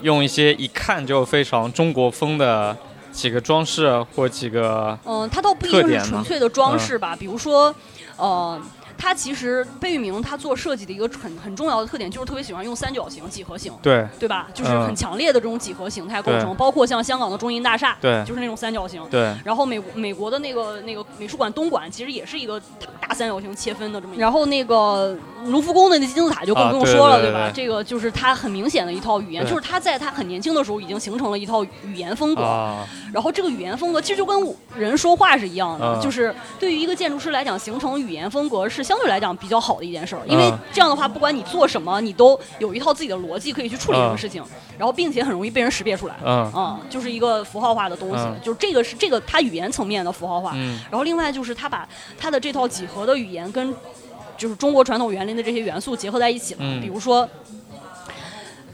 [0.00, 2.74] 用一些一看就非常中国风的
[3.12, 7.74] 几个装饰或几个嗯，它倒不一定是纯粹的装饰吧，比如说，
[8.16, 8.58] 呃。
[9.02, 14.48] 它其实贝聿铭他做设计的一个很很重要的特点就是特别喜欢用三角形、几何形，对对吧？
[14.52, 19.02] 就是嗯很强烈的这种几何形态构成，包括像香港的中银大厦，对就是那种三角形。
[19.10, 24.20] 对然后美美国的那个那个美术馆东馆其实也是一个大大三角形切分的这么一个。
[24.20, 27.22] 然后那个卢浮宫的那金字塔就更不用说了，吧？
[27.22, 32.42] 对对对这个就是他很明显的一套语言，就是他在他很年轻的时候已经形成了一套语言风格。
[32.42, 44.42] 啊，然后这个语言风格其实就跟人说话是一样的，嗯就是对于一个建筑师来讲，形成语言风格是相对来讲比较好的一件事儿，因为嗯这样的话，不管你做什么，你都有一套自己的逻辑可以去处理这个嗯事情，
[44.76, 46.16] 然后并且很容易被人识别出来。
[46.24, 50.50] 嗯嗯，就是一个符号化的东西，嗯就是这个是这个它语言层面的符号化。
[50.56, 53.72] 嗯然后另外就是它把它的这套几何的语言跟
[54.36, 57.28] 就是中国传统园林的这些元素结合在一起了，嗯比如说。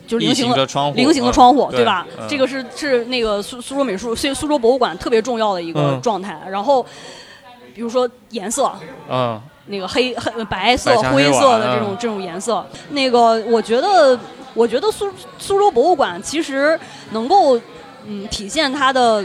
[0.09, 2.07] 就是菱形的窗户菱形的嗯窗户，对吧？
[2.17, 6.41] 嗯这个是是那个苏苏州美术苏苏州博物馆特别重要的一个嗯状态。
[6.49, 6.81] 然后，
[7.75, 8.73] 比如说颜色，
[9.11, 14.19] 嗯那个黑黑白色灰色的这种这种颜色，那个我觉得，
[14.55, 16.79] 我觉得苏苏州博物馆其实
[17.11, 17.59] 能够
[18.07, 19.25] 嗯体现它的。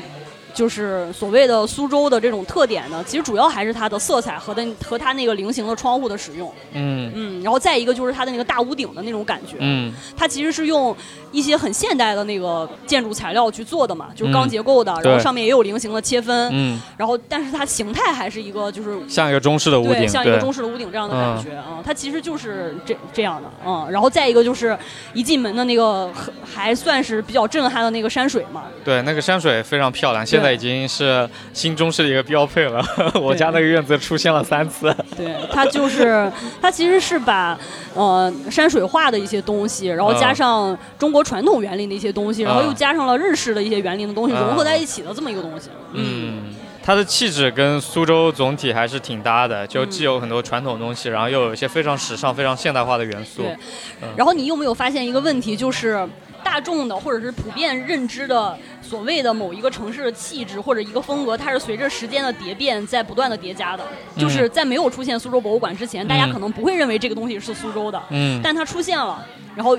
[0.53, 7.11] 就是所谓的苏州的这种特点呢，其实主要还是它的色彩和的和它那个菱形的窗户的使用，嗯。
[7.13, 9.93] 嗯，然后再一个就是它的那个大屋顶的那种感觉，嗯。
[10.15, 10.95] 它其实是用
[11.31, 24.77] 一些很现代的那个建筑材料去做的嘛，就是嗯钢结构的，然后上面也有菱形的切分，嗯，然后但是它形态还是一个就是像一个中式的屋对，顶，像一个中式的屋顶这样的感觉啊、它其实就是这这样的，嗯，然后再一个就是
[25.13, 32.83] 一进门的那个很还算是比较震撼的那个山水嘛，对，那个山水非常漂亮，现在已经是新中式的一个标配了。
[33.21, 34.95] 我家那个院子出现了三次。
[35.15, 37.57] 对，它就是它其实是把
[37.93, 42.65] 呃山水画的一些东西，然后加嗯上中国传统园林的一些东西，然后嗯。
[42.67, 46.49] 又加上了日式的一些园林的东西，融合嗯在一起的这么一个东西，嗯。
[46.51, 53.43] 嗯，它的气质跟苏州总体还是挺搭的，就嗯既有很多传统东西，然后又有一些非常时尚、非常现代化的元素。
[53.43, 53.57] 对。
[54.01, 54.09] 嗯。
[54.15, 56.07] 然后你有没有发现一个问题，就是
[56.43, 63.83] 大众的或者是普遍认知的所谓的某一个城市的气质或者一个风格，它是随着时间的叠变在不断的叠加的。
[64.17, 69.25] 就是在没有出现苏州博物馆之前，大家可能不会认为这个东西是苏州的，嗯但它出现了，
[69.55, 69.77] 然后。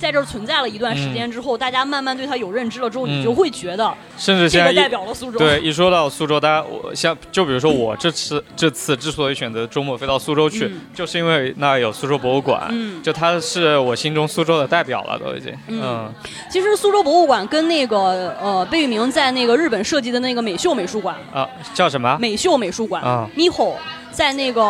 [0.00, 3.24] 在这儿存在了一段时间之后，大家慢慢对它有认知了之后，你嗯。
[3.24, 5.38] 就会觉得甚至这个代现在代表了苏州。
[5.38, 10.80] 对一说到苏州，大家我像就比如说我这次这次之所以选择周末飞到苏州去，嗯。
[10.94, 13.02] 就是因为那儿有苏州博物馆，嗯。
[13.02, 15.52] 就它是我心中苏州的代表了，都已经。
[15.68, 15.80] 嗯。
[15.82, 16.14] 嗯。
[16.50, 22.16] 其实苏州博物馆跟那个呃贝聿铭在那个日本设计的那个美秀美术馆啊，叫什么？
[22.18, 23.28] 美秀美术馆啊。
[23.36, 23.74] Miho
[24.10, 24.62] 在那个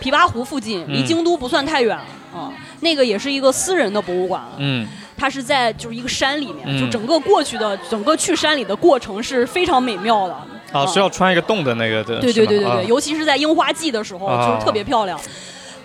[0.00, 1.04] 琵琶湖附近，离嗯。
[1.04, 1.98] 京都不算太远
[2.36, 2.52] 啊。
[2.80, 10.36] 那个也是一个私人的博物馆，嗯它是在就是一个山里面，嗯就整个过去的整个去山里的过程是非常美妙的。
[10.72, 12.20] 啊，是要穿一个洞的那个的。
[12.20, 15.18] 对对对对对，尤其是在樱花季的时候，啊就是特别漂亮。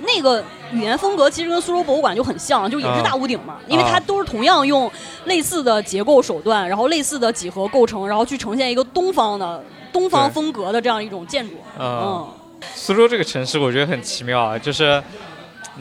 [0.04, 4.92] 那个语言风格其实跟苏州博物馆就很像，就也是啊大屋顶嘛，因为它都是同样用
[5.26, 11.54] 类似的结构手段，然后类似的几何构成，然后去呈现一个东方的东方风格的这样一种建筑。
[11.80, 12.28] 嗯嗯，
[12.74, 15.02] 苏州这个城市，我觉得很奇妙啊，就是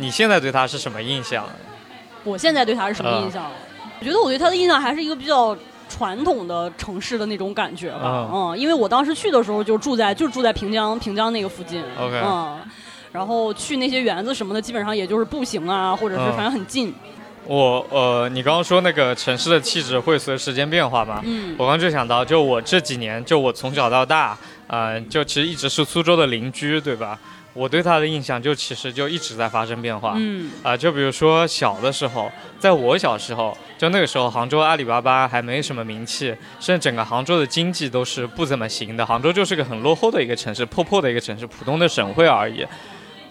[0.00, 1.46] 你现在对他是什么印象？
[2.24, 3.50] 我现在对他是什么印象？
[4.00, 5.56] 我觉得我对他的印象还是一个比较
[5.88, 8.00] 传统的城市的那种感觉吧。
[8.02, 11.82] 嗯嗯，因为我当时去的时候就住在就住在平江平江那个附近。
[11.98, 12.58] OK 嗯。
[13.12, 16.94] 然后去那些园子什么的，基本上也就是步行啊，或者是嗯反正很近。
[17.44, 21.20] 我呃，你刚刚说那个城市的气质会随时间变化吗？
[21.24, 27.18] 嗯我刚就想到，就我这几年，就我从小到大，呃，就其实一直是苏州的邻居，对吧？
[27.60, 30.14] 我对他的印象就其实就一直在发生变化。
[30.16, 39.04] 嗯啊、就比如说小的时候，在我小时候，就那个时候杭州阿里巴巴还没什么名气，甚至整个杭州的经济都是不怎么行的。
[39.04, 42.66] 杭州就是个很落后的一个城市，破破的一个城市，普通的省会而已。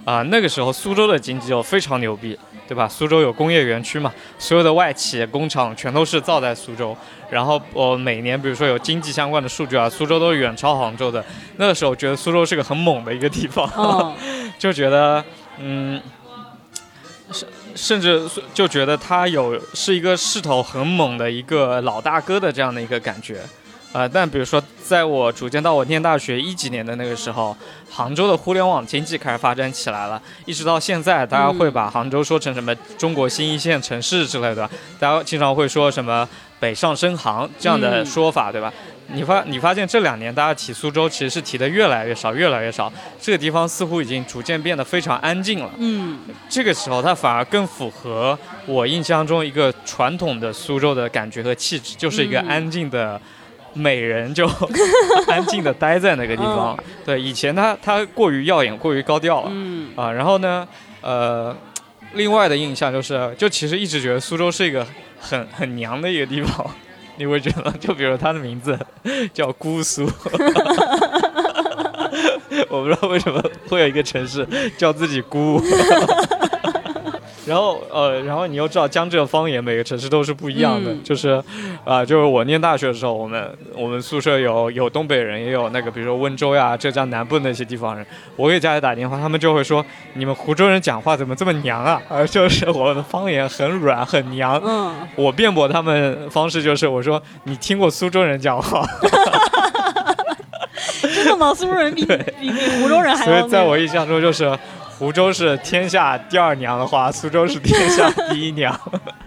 [0.09, 2.35] 啊、那个时候苏州的经济就非常牛逼，
[2.67, 2.87] 对吧？
[2.87, 6.97] 苏州有工业园区嘛，所有的外企工厂全都是造在苏州。
[7.29, 11.23] 然后我、每年比如说有经济相关的数据啊，苏州都远超杭州的。
[11.57, 13.71] 那个时候觉得苏州是个很猛的一个地方。
[13.77, 14.15] 嗯
[14.57, 15.23] 就觉得，
[15.59, 16.01] 嗯，
[17.31, 23.41] 甚甚至就觉得它有是一个势头很猛的一个老大哥的这样的一个感觉。
[23.91, 27.57] 呃，但比如说，在我逐渐到我念大学一几年的那个时候，
[27.89, 36.27] 杭州的互联网经济开始发展起来了，一直到现在，大家会把杭州说成什么中国新一线城市之类的，大家经常会说什么
[36.59, 38.71] 北上深杭这样的嗯说法，对吧？
[39.11, 45.71] 你发你发现这两年大家提苏州其实是提的越来越少，越来越少，这个地方似乎已经逐渐变得非常安静了。
[45.79, 53.19] 嗯这个时候它反而更符合我印象中一个传统的苏州的感觉和气质，就是一个嗯安静的
[53.79, 54.45] 美人就
[55.27, 56.77] 安静的待在那个地方。
[57.05, 59.47] 对，以前它它过于耀眼，过于高调了。
[59.51, 60.67] 嗯啊，然后呢，
[61.01, 61.55] 呃，
[62.13, 64.85] 另外的印象就是，就其实一直觉得苏州是一个
[65.19, 66.65] 很很娘的一个地方，
[67.17, 68.77] 你会觉得，就比如它的名字
[69.33, 70.03] 叫姑苏，
[72.69, 75.61] 我不知道为什么会有一个城市叫自己姑。
[77.49, 81.43] 然后呃，然后你又知道江浙方言每个城市都是不一样的，嗯就是
[81.83, 88.05] 啊、就是我念大学的时候，我们我们宿舍有有东北人，也有那个比如说温州呀、浙江南部那些地方人。
[88.35, 89.83] 我给家里打电话，他们就会说
[90.13, 91.99] 你们湖州人讲话怎么这么娘啊？
[92.07, 94.61] 而， 就是我的方言很软很娘。
[94.63, 98.85] 嗯，我辩驳他们方式就是我说你听过苏州人讲话，
[101.01, 101.51] 真的吗？
[101.53, 104.55] 苏州人比比比湖州人还所以在我印象中就是。
[104.99, 108.77] 湖州是天下第二娘的话，苏州是天下第一娘。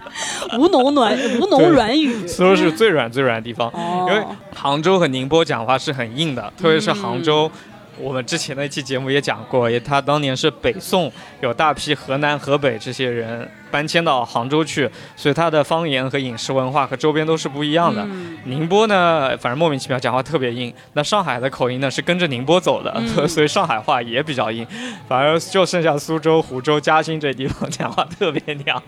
[0.59, 2.27] 吴侬软吴侬软语。
[2.27, 4.23] 苏州是最软最软的地方，哦，因为
[4.55, 7.49] 杭州和宁波讲话是很硬的，特别是杭嗯州。
[7.97, 18.01] 我们之前的一期节目也讲过，也他当年是北宋有大批河南、河北这些人搬迁到杭州去，所以他的方言和饮食文化和周边都是不一样的。
[18.03, 20.73] 嗯宁波呢，反正莫名其妙讲话特别硬。
[20.93, 24.67] 那上海的口音呢是跟着宁波走的，嗯 所以上海话也比较硬。
[25.07, 28.81] 反而就剩下苏州、湖州、嘉兴这地方讲话特别娘。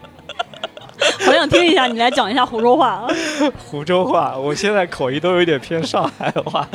[1.25, 3.07] 好想听一下，你来讲一下湖州话啊。
[3.57, 6.67] 湖州话，我现在口音都有点偏上海话，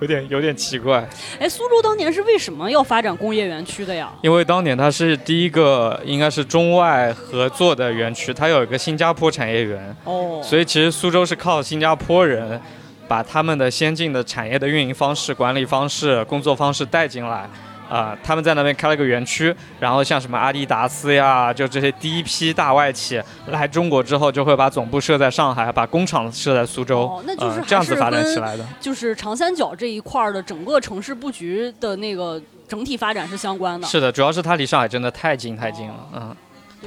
[0.00, 1.08] 有点有点奇怪。
[1.38, 4.10] 哎，苏州当年是为什么要发展工业园区的呀？
[4.22, 12.60] 因为当年它是第一个应该是中外合作的园区，它有一个新加坡产业园，哦，所以其实苏州是靠新加坡人
[13.06, 17.48] 把他们的先进的产业的运营方式、管理方式、工作方式带进来。
[17.88, 28.66] 啊、他们在那边开了个园区，然后像什么阿迪达斯呀，就这些第一批大外企来中国之后，就会把总部设在上海，把工厂设在苏州，哦那就是呃这样子发展起来的。
[28.78, 33.86] 就是长三角这一块儿的整个城市布局的那个整体发展是相关的。
[33.86, 36.36] 是的，主要是它离上海真的太近太近了，嗯，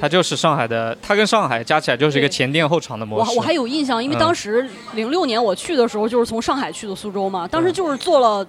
[0.00, 3.30] 它就是上海的，它跟上海加起来就是一个前店后厂的模式。
[3.32, 8.46] 我我还有印象，因为嗯当时零六年我去的时候，就是从上海去的苏州嘛，当时就是坐了。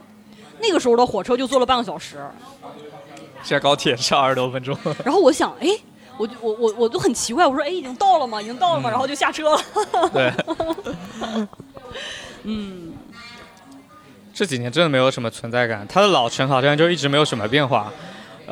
[0.66, 2.18] 那个时候的火车就坐了半个小时，
[3.43, 4.76] 现在高铁是二十多分钟。
[5.03, 5.68] 然后我想，哎，
[6.18, 8.41] 我就我我我都很奇怪，我说，哎，已经到了吗？
[8.41, 8.89] 已经到了吗？
[8.89, 9.61] 嗯然后就下车了。
[10.14, 10.34] 对，
[12.43, 12.93] 嗯，
[14.34, 17.91] 这几年真的没有什么存在感，它的老城好像就一直没有什么变化。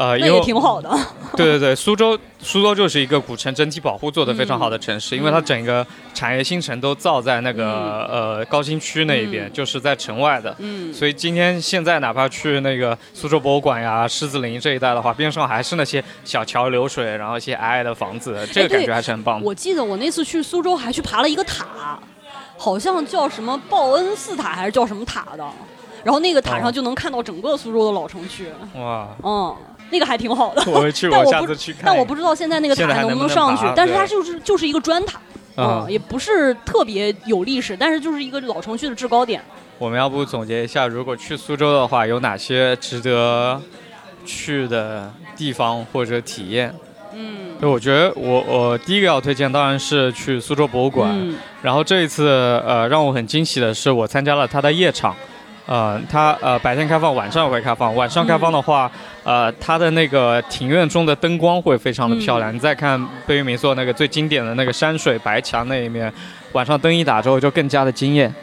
[0.02, 0.89] 呃，那也因为挺好的。
[1.38, 10.56] 对对对，苏州苏州就是一个古城整体保护做得非常好的城市，因为它嗯整个产业新城都造在那个、呃高新区那一边，嗯就是在城外的。
[10.58, 19.45] 嗯，所以今天现在哪怕去那个苏州博物馆呀、狮子林这一带的话，边上还是那些小桥流水，然后一些矮矮的房子，这个感觉还是很棒的。
[19.45, 21.99] 我记得我那次去苏州还去爬了一个塔，
[22.58, 25.45] 好像叫什么报恩寺塔还是叫什么塔的，
[26.04, 29.56] 然后那个塔哦上就能看到整个苏州的老城区，哇，嗯，
[29.92, 30.64] 那个还挺好的。
[30.72, 31.84] 我会去， 但我不我下次去看。
[31.86, 35.20] 但我不知道现在那个塔还能不能上去爬，但是它就是就是一个砖塔，
[35.58, 39.42] 嗯，嗯，也不是特别有历史，但是就是一个老城区的制高点。
[39.78, 43.60] 我们要不总结一下，如果去苏州的话，有哪些值得
[44.26, 46.74] 去的地方或者体验？
[47.14, 51.10] 嗯，对，我觉得我我第一个要推荐当然是去苏州博物馆。
[51.14, 52.28] 嗯然后这一次
[52.66, 55.16] 呃让我很惊喜的是，我参加了它的夜场。
[55.68, 57.96] 呃，它呃白天开放，晚上也会开放。
[57.96, 58.92] 晚上开放的话，
[59.24, 62.54] 呃，它的那个庭院中的灯光会非常的漂亮。
[62.54, 66.12] 你再看贝聿铭做那个最经典的那个山水白墙那一面，
[66.54, 68.34] 晚上灯一打之后就更加的惊艳。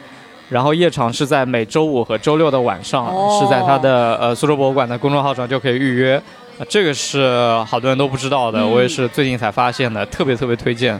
[0.49, 6.21] 然后夜场是在每周五和周六的晚上，哦是在它的呃苏州博物馆的公众号上就可以预约。
[6.57, 10.99] 呃这个是好多人都不知道的，嗯我也是最近才发现的，特别特别推荐。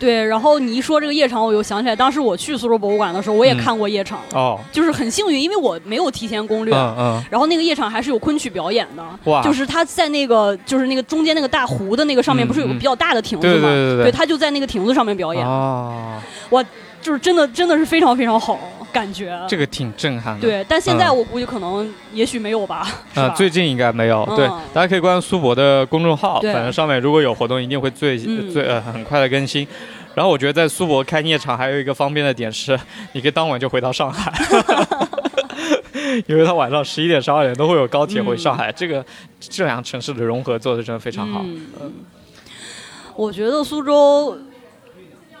[0.00, 0.24] 对。
[0.24, 3.58] 然后你一说这个夜场，我又想起来，当时我去苏州博物馆的时候，我也嗯。
[3.58, 6.74] 看过夜场，哦，就是很幸运，因为我没有提前攻略。
[6.74, 9.42] 嗯嗯，然后那个夜场还是有昆曲表演的，哇。
[9.42, 12.78] 就是他在那个就是那个中间那个大湖的那个上面，嗯不是有个嗯。
[12.78, 13.52] 比较大的亭子吗？
[13.52, 14.04] 对对对对。
[14.04, 16.64] 对他就在那个亭子上面表演，哇，
[17.02, 18.58] 就是真的真的是非常非常好，
[18.92, 19.38] 感觉。
[19.48, 20.40] 这个挺震撼的。
[20.40, 22.84] 对，但现在嗯我估计可能也许没有吧，
[23.14, 24.24] 是呃，最近应该没有。
[24.30, 29.66] 嗯对，大家可以关注苏博的公众号，反正上面如果有活动，一定会最、嗯最呃很快的更新。
[30.14, 32.78] 然后我觉得在苏博开夜场还有一个方便的点是，
[33.12, 34.32] 你可以当晚就回到上海，
[36.26, 38.72] 因为他晚上十一点、十二点都会有高铁回上海。
[38.72, 39.04] 这个
[39.38, 41.40] 这两个城市的融合做的真的非常好。
[41.44, 41.92] 嗯，
[43.14, 44.36] 我觉得苏州，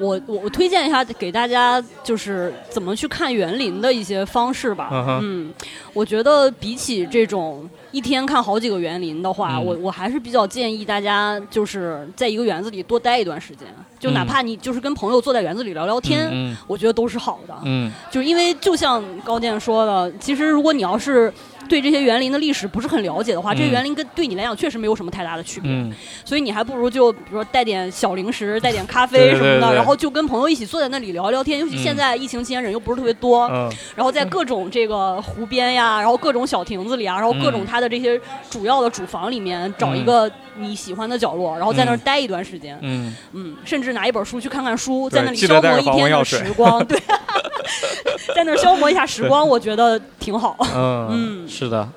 [0.00, 5.18] 我我我推荐一下给大家，就是怎么去看园林的一些方式吧。
[5.22, 5.52] 嗯
[5.92, 13.66] 我觉得比起这种一天看好几个园林的话，嗯我我还是比较建议大家就是在一个园子里多待一段时间，
[13.98, 17.54] 就哪嗯怕你就是跟朋友坐在园子里聊聊天，嗯我觉得都是好的。
[17.64, 21.32] 嗯就是因为就像高健说的，其实如果你要是
[21.70, 25.70] 对这些园林的历史不是很了解的话，嗯这些园林跟对你来讲确实没有什么太大的区别。
[25.70, 25.92] 嗯。
[26.24, 29.76] 所以你还不如就比如说带点小零食，带点咖啡什么的，对对。
[29.76, 31.60] 然后就跟朋友一起坐在那里聊聊天。
[31.60, 31.78] 尤其嗯。
[31.84, 37.66] 现在疫情期间人又不是特别多，嗯然后在各种这个湖边呀，然后各种小亭子里啊，然后各种嗯。
[37.66, 42.76] 它的这些主要的主房里面找一个你喜欢的角落，然后在那儿待一段时间。
[42.82, 46.98] 嗯，嗯，甚至拿一本书去看看书，在那里消磨一天的时光，对，
[48.34, 50.56] 在那儿消磨一下时光，我觉得挺好。
[50.74, 51.88] 嗯嗯是的，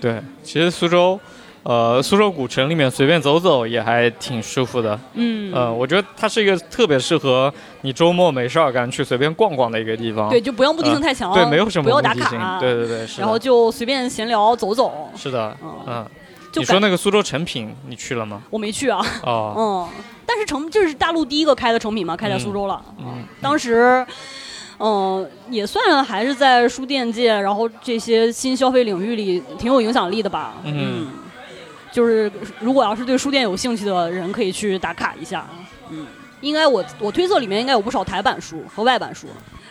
[0.00, 1.18] 对，其实苏州，
[1.62, 4.98] 呃，苏州古城里面随便走走也还挺舒服的。
[5.14, 10.28] 嗯，呃，我觉得它是一个特别适合你周末没事儿干去随便逛逛的一个地方。
[10.30, 15.10] 对，就不用目的性太强，对，没有什么不要打目的性卡，对对对，是然后就随便闲聊走走。
[15.16, 16.06] 是的，嗯嗯。
[16.52, 18.42] 就你说那个苏州成品，你去了吗？
[18.50, 22.82] 我没去啊，哦，嗯，但是成这是大陆第一个开的成品嘛，开在苏州了。
[22.98, 24.04] 嗯当时，
[24.80, 30.54] 嗯、也算还是在书店界，然后这些新消费领域里挺有影响力的吧。
[30.64, 31.06] 嗯
[31.92, 35.44] 就是如果要是对书店有兴趣的人，可以去打卡一下。
[35.90, 36.06] 嗯，
[36.40, 39.26] 应该我我推测里面应该有不少台版书和外版书。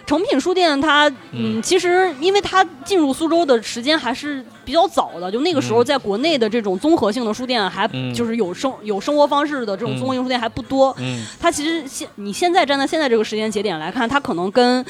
[0.10, 10.92] 成品书店它，嗯，嗯其实因为它进入苏州的时间还是比较早的，就那个时候嗯在国内的这种综合性的书店还嗯就是有生有生活方式的这种嗯综合性书店还不多。
[10.98, 14.84] 嗯它其实现你现在站在现在这个时间节点来看，它可能跟。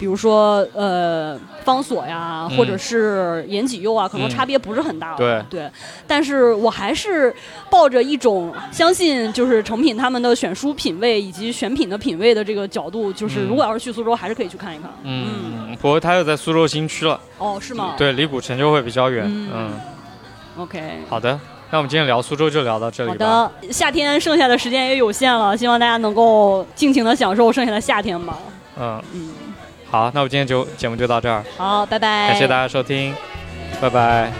[0.00, 5.16] 比如说，呃，方所呀，嗯或者是延吉佑啊，可能嗯差别不是很大了。
[5.18, 5.70] 对对，
[6.06, 7.32] 但是我还是
[7.68, 14.90] 抱着一种相信，就是成品他们的选书品味以及选品的品味的这个角度，就是嗯如果要是去苏州，还是可以去看一看。
[15.02, 17.94] 嗯，不过它又在苏州新区了，哦，是吗？
[17.98, 19.26] 对，离古城就会比较远。
[19.28, 19.70] 嗯嗯
[20.56, 20.80] ，，OK。
[21.10, 21.38] 好的，
[21.70, 23.16] 那我们今天聊苏州就聊到这里好。
[23.16, 28.38] 的，夏天剩下的时间也有限了，希望大家能够尽情的享受剩下的夏天吧。
[28.78, 29.28] 嗯，嗯，
[29.90, 32.28] 好，那我今天就节目就到这儿，好，拜拜。
[32.28, 33.12] 感谢大家收听，
[33.80, 34.30] 拜拜。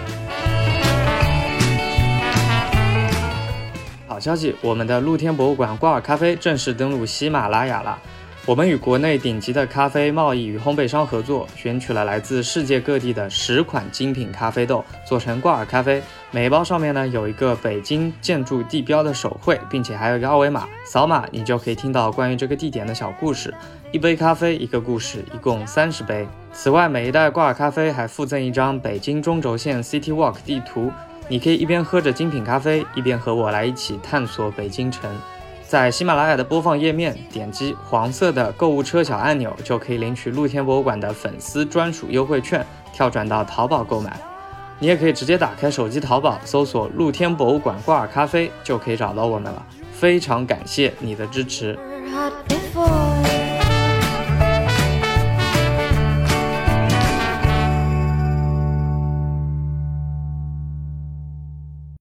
[4.07, 7.99] 好消息，我们的露天博物馆挂耳咖啡正式登陆喜马拉雅了。
[8.47, 16.01] 我们与国内顶级的咖啡贸易与烘焙商合作，选取了来自世界各地的十款精品咖啡豆，做成挂耳咖啡。
[16.31, 23.53] 每一包上面呢有一个北京建筑地标的手绘，并且还有一个二维码，扫码你就可以听到关于这个地点的小故事。
[23.93, 26.25] 一杯咖啡一个故事，一共三十杯。
[26.53, 30.93] 此外，每一袋挂耳咖啡还附赠一张北京中轴线 City Walk 地图，
[31.29, 35.11] 你可以一边喝着精品咖啡，一边和我来一起探索北京城。
[35.67, 44.17] 在喜马拉雅的播放页面点击黄色的购物车小按钮，就可以领取露天博物馆的粉丝专属优惠券，跳转到淘宝购买。
[44.79, 49.67] 你也可以直接打开手机淘宝，搜索“露天博物馆挂耳咖啡”，就可以找到我们了。
[49.93, 51.77] 非常感谢你的支持。
[52.09, 53.30] had been